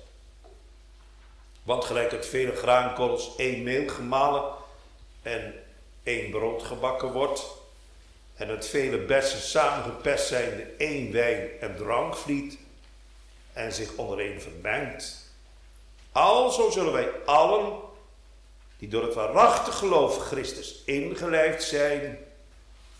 Want 1.63 1.85
gelijk 1.85 2.11
het 2.11 2.25
vele 2.25 2.55
graankorrels 2.55 3.35
één 3.35 3.63
meel 3.63 3.89
gemalen 3.89 4.43
en 5.21 5.53
één 6.03 6.29
brood 6.31 6.63
gebakken 6.63 7.11
wordt, 7.11 7.45
en 8.33 8.49
het 8.49 8.67
vele 8.67 8.97
bessen 8.97 9.39
samengepest 9.39 10.27
zijnde 10.27 10.63
één 10.77 11.11
wijn 11.11 11.49
en 11.59 11.75
drank 11.75 12.15
vliet, 12.15 12.57
en 13.53 13.73
zich 13.73 13.95
ondereen 13.95 14.41
vermengt. 14.41 15.31
Alzo 16.11 16.69
zullen 16.69 16.93
wij 16.93 17.09
allen, 17.25 17.79
die 18.77 18.89
door 18.89 19.03
het 19.03 19.13
waarachtig 19.13 19.77
geloof 19.77 20.17
Christus 20.17 20.81
ingelijfd 20.85 21.63
zijn, 21.63 22.17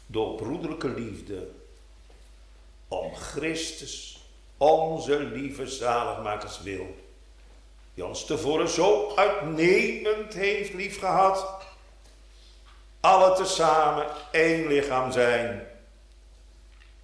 door 0.05 0.35
broederlijke 0.35 0.89
liefde, 0.89 1.49
om 2.87 3.15
Christus, 3.15 4.12
onze 4.57 5.19
lieve 5.19 5.67
zaligmakers 5.67 6.61
wil, 6.61 6.95
die 7.93 8.05
ons 8.05 8.25
tevoren 8.25 8.69
zo 8.69 9.15
uitnemend 9.15 10.33
heeft 10.33 10.73
liefgehad, 10.73 11.61
alle 12.99 13.35
tezamen 13.35 14.05
één 14.31 14.67
lichaam 14.67 15.11
zijn. 15.11 15.67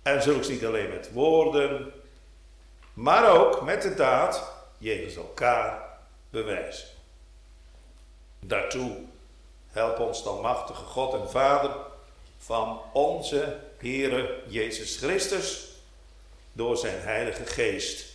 En 0.01 0.21
zulks 0.21 0.47
niet 0.47 0.65
alleen 0.65 0.89
met 0.89 1.11
woorden, 1.11 1.93
maar 2.93 3.37
ook 3.37 3.61
met 3.61 3.81
de 3.81 3.93
daad 3.93 4.51
jegens 4.77 5.15
elkaar 5.15 5.99
bewijzen. 6.29 6.87
Daartoe 8.39 8.97
help 9.67 9.99
ons 9.99 10.23
dan 10.23 10.41
machtige 10.41 10.83
God 10.83 11.13
en 11.13 11.29
Vader 11.29 11.71
van 12.37 12.81
onze 12.93 13.59
Heere 13.77 14.43
Jezus 14.47 14.97
Christus 14.97 15.68
door 16.59 16.77
zijn 16.77 16.99
Heilige 16.99 17.45
Geest. 17.45 18.05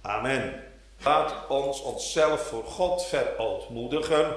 Amen. 0.00 0.64
Laat 1.02 1.48
ons 1.48 1.80
onszelf 1.80 2.46
voor 2.46 2.64
God 2.64 3.04
verootmoedigen 3.04 4.36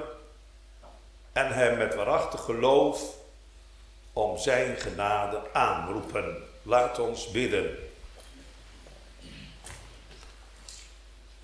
en 1.32 1.54
hem 1.54 1.78
met 1.78 1.96
waarachtig 1.96 2.42
geloof 2.42 3.02
om 4.14 4.38
zijn 4.38 4.78
genade 4.78 5.42
aanroepen. 5.54 6.44
Laat 6.62 7.00
ons 7.00 7.32
bidden. 7.32 7.78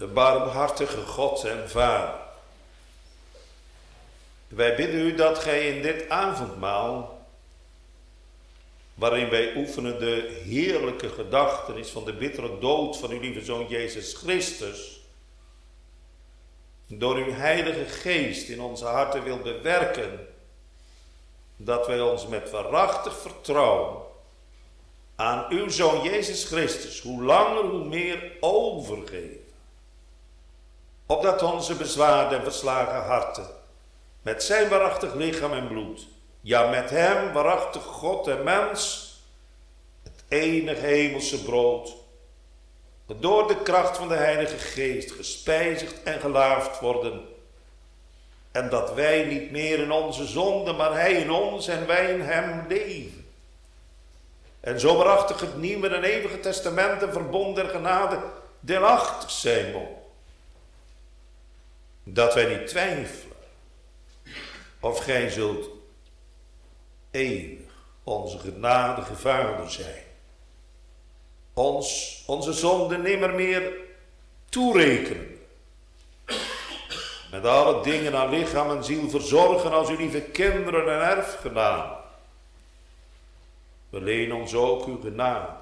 de 0.04 0.10
barmhartige 0.10 1.02
God 1.02 1.44
en 1.44 1.70
Vader. 1.70 2.20
Wij 4.48 4.76
bidden 4.76 5.00
u 5.00 5.16
dat 5.16 5.40
gij 5.40 5.68
in 5.68 5.82
dit 5.82 6.10
avondmaal, 6.10 7.12
waarin 8.93 9.29
wij 9.29 9.56
oefenen 9.56 9.99
de 9.99 10.41
heerlijke 10.45 11.10
gedachtenis 11.10 11.89
van 11.89 12.06
de 12.06 12.13
bittere 12.13 12.60
dood 12.60 12.98
van 12.98 13.12
uw 13.12 13.19
lieve 13.19 13.44
Zoon 13.44 13.67
Jezus 13.67 14.13
Christus, 14.13 15.02
door 16.87 17.15
uw 17.15 17.31
heilige 17.31 17.85
geest 17.85 18.50
in 18.50 18.62
onze 18.62 18.85
harten 18.85 19.23
wil 19.23 19.37
bewerken, 19.37 20.27
dat 21.56 21.87
wij 21.87 22.02
ons 22.02 22.27
met 22.27 22.50
waarachtig 22.52 23.17
vertrouwen 23.17 24.02
aan 25.15 25.46
uw 25.50 25.69
Zoon 25.69 26.04
Jezus 26.04 26.46
Christus, 26.46 27.02
hoe 27.02 27.23
langer 27.23 27.63
hoe 27.63 27.85
meer 27.85 28.31
overgeven. 28.39 29.46
Opdat 31.06 31.41
onze 31.41 31.75
bezwaarde 31.75 32.35
en 32.35 32.44
verslagen 32.44 33.04
harten 33.04 33.48
met 34.21 34.44
zijn 34.44 34.69
waarachtig 34.69 35.13
lichaam 35.13 35.54
en 35.54 35.67
bloed, 35.67 36.08
ja 36.44 36.69
met 36.69 36.89
hem 36.89 37.33
waarachtig 37.33 37.83
God 37.83 38.27
en 38.27 38.44
mens, 38.44 39.12
het 40.04 40.23
enige 40.27 40.85
hemelse 40.85 41.44
brood, 41.44 41.96
door 43.19 43.48
de 43.48 43.62
kracht 43.62 43.98
van 43.98 44.08
de 44.08 44.15
Heilige 44.15 44.58
Geest 44.58 45.12
gespijzigd 45.12 46.04
en 46.04 46.19
gelaafd 46.19 46.79
worden, 46.79 47.21
en 48.52 48.69
dat 48.69 48.94
wij 48.94 49.23
niet 49.23 49.52
meer 49.52 49.79
in 49.79 49.91
onze 49.91 50.25
zonde, 50.25 50.73
maar 50.73 50.94
hij 50.94 51.13
in 51.13 51.31
ons 51.31 51.67
en 51.67 51.87
wij 51.87 52.13
in 52.13 52.21
hem 52.21 52.65
leven. 52.67 53.27
En 54.60 54.79
zo 54.79 54.96
waarachtig 54.98 55.39
het 55.39 55.58
nieuwe 55.58 55.89
en 55.89 56.04
eeuwige 56.04 56.39
testament 56.39 57.02
en 57.02 57.12
verbond 57.12 57.56
der 57.56 57.69
genade 57.69 58.19
deelachtig 58.60 59.31
zijn 59.31 59.87
dat 62.04 62.33
wij 62.33 62.58
niet 62.58 62.67
twijfelen 62.67 63.37
of 64.79 65.00
gij 65.00 65.29
zult 65.29 65.73
eeuwig 67.14 67.72
onze 68.04 68.40
genadige 68.40 69.16
Vader 69.16 69.72
zijn. 69.72 70.04
Ons 71.54 72.24
onze 72.28 72.54
zonde 72.54 72.98
nimmer 72.98 73.34
meer 73.34 73.74
toerekenen. 74.50 75.40
Met 77.32 77.46
alle 77.46 77.84
dingen 77.84 78.16
aan 78.16 78.30
lichaam 78.30 78.70
en 78.70 78.84
ziel 78.84 79.10
verzorgen 79.10 79.72
als 79.72 79.90
uw 79.90 79.98
lieve 79.98 80.22
kinderen 80.22 80.94
en 80.94 81.18
erfgenamen. 81.18 81.98
Verleen 83.90 84.34
ons 84.34 84.54
ook 84.54 84.86
uw 84.86 85.02
genade. 85.02 85.62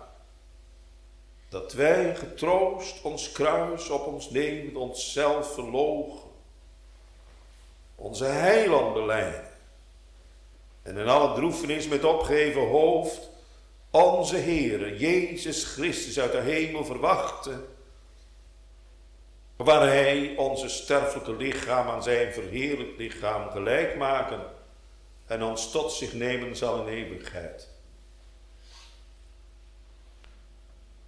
Dat 1.50 1.74
wij 1.74 2.16
getroost 2.16 3.02
ons 3.02 3.32
kruis 3.32 3.90
op 3.90 4.06
ons 4.06 4.30
nemen, 4.30 4.76
onszelf 4.76 5.54
verlogen. 5.54 6.30
Onze 7.96 8.26
heiland 8.26 8.94
beleiden. 8.94 9.51
En 10.82 10.98
in 10.98 11.08
alle 11.08 11.36
droefenis 11.36 11.88
met 11.88 12.04
opgeheven 12.04 12.68
hoofd 12.68 13.30
onze 13.90 14.38
Heere 14.38 14.98
Jezus 14.98 15.64
Christus 15.64 16.20
uit 16.20 16.32
de 16.32 16.40
hemel 16.40 16.86
verwachten. 16.86 17.66
Waar 19.56 19.88
Hij 19.88 20.36
onze 20.38 20.70
sterfelijke 20.70 21.36
lichaam 21.36 21.88
aan 21.88 22.04
zijn 22.04 22.34
verheerlijk 22.34 22.98
lichaam 22.98 23.50
gelijk 23.50 23.96
maken 23.98 24.46
en 25.26 25.44
ons 25.44 25.72
tot 25.72 25.92
zich 25.92 26.14
nemen 26.14 26.56
zal 26.56 26.88
in 26.88 26.94
eeuwigheid. 26.94 27.70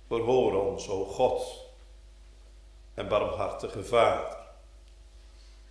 Verhoor 0.08 0.72
ons, 0.72 0.90
o 0.90 1.06
God 1.06 1.66
en 2.94 3.08
barmhartige 3.08 3.84
Vader. 3.84 4.38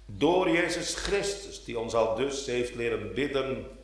Door 0.06 0.50
Jezus 0.50 0.94
Christus, 0.94 1.64
die 1.64 1.78
ons 1.78 1.94
al 1.94 2.14
dus 2.14 2.46
heeft 2.46 2.74
leren 2.74 3.14
bidden. 3.14 3.80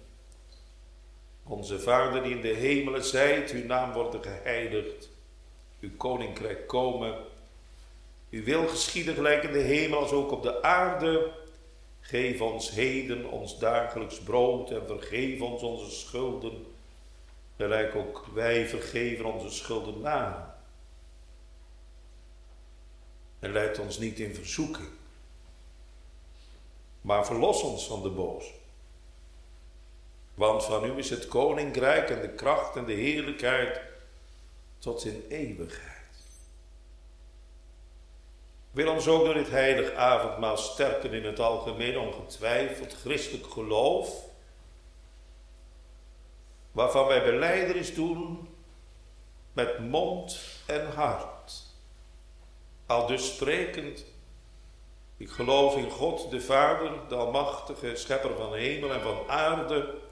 Onze 1.48 1.80
Vader 1.80 2.22
die 2.22 2.34
in 2.34 2.40
de 2.40 2.48
hemelen 2.54 3.04
zijt, 3.04 3.50
uw 3.50 3.64
naam 3.64 3.92
wordt 3.92 4.26
geheiligd. 4.26 5.10
Uw 5.80 5.96
koninkrijk 5.96 6.66
komen. 6.66 7.14
Uw 8.30 8.44
wil 8.44 8.66
geschieden 8.66 9.14
gelijk 9.14 9.42
in 9.42 9.52
de 9.52 9.58
hemel 9.58 9.98
als 9.98 10.12
ook 10.12 10.30
op 10.30 10.42
de 10.42 10.62
aarde. 10.62 11.32
Geef 12.00 12.40
ons 12.40 12.70
heden 12.70 13.30
ons 13.30 13.58
dagelijks 13.58 14.18
brood 14.18 14.70
en 14.70 14.86
vergeef 14.86 15.40
ons 15.40 15.62
onze 15.62 15.90
schulden 15.90 16.66
gelijk 17.58 17.94
ook 17.94 18.26
wij 18.34 18.66
vergeven 18.66 19.24
onze 19.24 19.50
schulden 19.50 20.00
na. 20.00 20.56
En 23.38 23.52
leid 23.52 23.78
ons 23.78 23.98
niet 23.98 24.18
in 24.18 24.34
verzoeking, 24.34 24.88
maar 27.00 27.26
verlos 27.26 27.62
ons 27.62 27.86
van 27.86 28.02
de 28.02 28.10
boos. 28.10 28.52
Want 30.38 30.64
van 30.64 30.84
u 30.84 30.98
is 30.98 31.10
het 31.10 31.28
koninkrijk 31.28 32.10
en 32.10 32.20
de 32.20 32.28
kracht 32.28 32.76
en 32.76 32.84
de 32.84 32.92
heerlijkheid 32.92 33.80
tot 34.78 35.04
in 35.04 35.24
eeuwigheid. 35.28 35.96
Wil 38.70 38.92
ons 38.92 39.08
ook 39.08 39.24
door 39.24 39.34
dit 39.34 39.50
heilig 39.50 39.92
avondmaal 39.92 40.56
sterken 40.56 41.12
in 41.12 41.24
het 41.24 41.40
algemeen 41.40 41.98
ongetwijfeld 41.98 42.94
christelijk 42.94 43.46
geloof 43.46 44.24
waarvan 46.72 47.06
wij 47.06 47.24
beleidenis 47.24 47.94
doen 47.94 48.48
met 49.52 49.78
mond 49.78 50.40
en 50.66 50.92
hart. 50.92 51.62
Al 52.86 53.06
dus 53.06 53.34
sprekend, 53.34 54.04
ik 55.16 55.30
geloof 55.30 55.76
in 55.76 55.90
God 55.90 56.30
de 56.30 56.40
Vader, 56.40 57.08
de 57.08 57.14
Almachtige, 57.14 57.96
Schepper 57.96 58.36
van 58.36 58.54
hemel 58.54 58.92
en 58.92 59.00
van 59.00 59.28
aarde, 59.28 60.06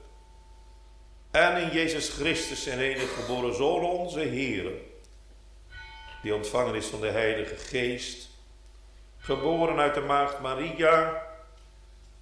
en 1.37 1.61
in 1.61 1.69
Jezus 1.69 2.09
Christus, 2.09 2.63
zijn 2.63 2.79
enige 2.79 3.07
geboren 3.07 3.55
Zoon, 3.55 3.83
onze 3.83 4.19
Heer, 4.19 4.71
die 6.21 6.35
ontvangen 6.35 6.75
is 6.75 6.85
van 6.85 7.01
de 7.01 7.09
Heilige 7.09 7.55
Geest, 7.55 8.29
geboren 9.17 9.77
uit 9.79 9.93
de 9.93 10.01
Maagd 10.01 10.39
Maria, 10.39 11.25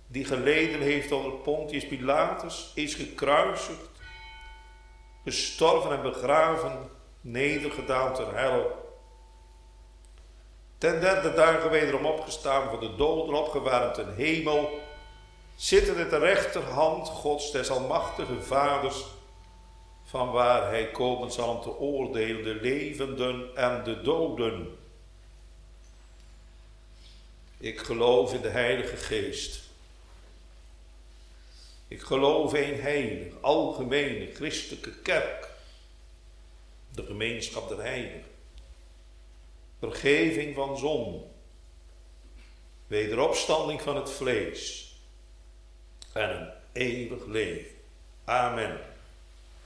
die 0.07 0.25
geleden 0.25 0.81
heeft 0.81 1.11
onder 1.11 1.31
Pontius 1.31 1.87
Pilatus, 1.87 2.71
is 2.73 2.93
gekruisigd, 2.93 3.89
gestorven 5.23 5.91
en 5.91 6.01
begraven, 6.01 6.89
nedergedaald 7.21 8.15
ter 8.15 8.37
hel. 8.37 8.93
Ten 10.77 10.99
derde 10.99 11.33
dagen 11.33 11.69
wederom 11.69 12.05
opgestaan 12.05 12.69
van 12.69 12.79
de 12.79 12.95
doden, 12.95 13.35
opgewaren 13.35 13.93
ten 13.93 14.15
hemel, 14.15 14.79
zitten 15.55 16.03
at 16.03 16.09
de 16.09 16.17
rechterhand 16.17 17.07
Gods 17.07 17.51
des 17.51 17.69
almachtige 17.69 18.41
vaders, 18.41 19.05
van 20.05 20.31
waar 20.31 20.69
hij 20.69 20.91
komen 20.91 21.31
zal 21.31 21.55
om 21.55 21.61
te 21.61 21.77
oordelen 21.77 22.43
de 22.43 22.55
levenden 22.61 23.55
en 23.55 23.83
de 23.83 24.01
doden. 24.01 24.77
Ik 27.57 27.79
geloof 27.79 28.33
in 28.33 28.41
de 28.41 28.49
Heilige 28.49 28.97
Geest 28.97 29.65
ik 31.87 32.01
geloof 32.01 32.53
in 32.53 32.79
heilig, 32.79 33.33
algemene, 33.41 34.33
christelijke 34.33 34.91
kerk. 35.01 35.49
De 36.93 37.05
gemeenschap 37.05 37.69
der 37.69 37.81
heiligen. 37.81 38.23
Vergeving 39.79 40.55
van 40.55 40.77
zon. 40.77 41.23
Wederopstanding 42.87 43.81
van 43.81 43.95
het 43.95 44.11
vlees. 44.11 44.84
En 46.15 46.29
een 46.29 46.47
eeuwig 46.73 47.25
leven. 47.25 47.71
Amen. 48.25 48.77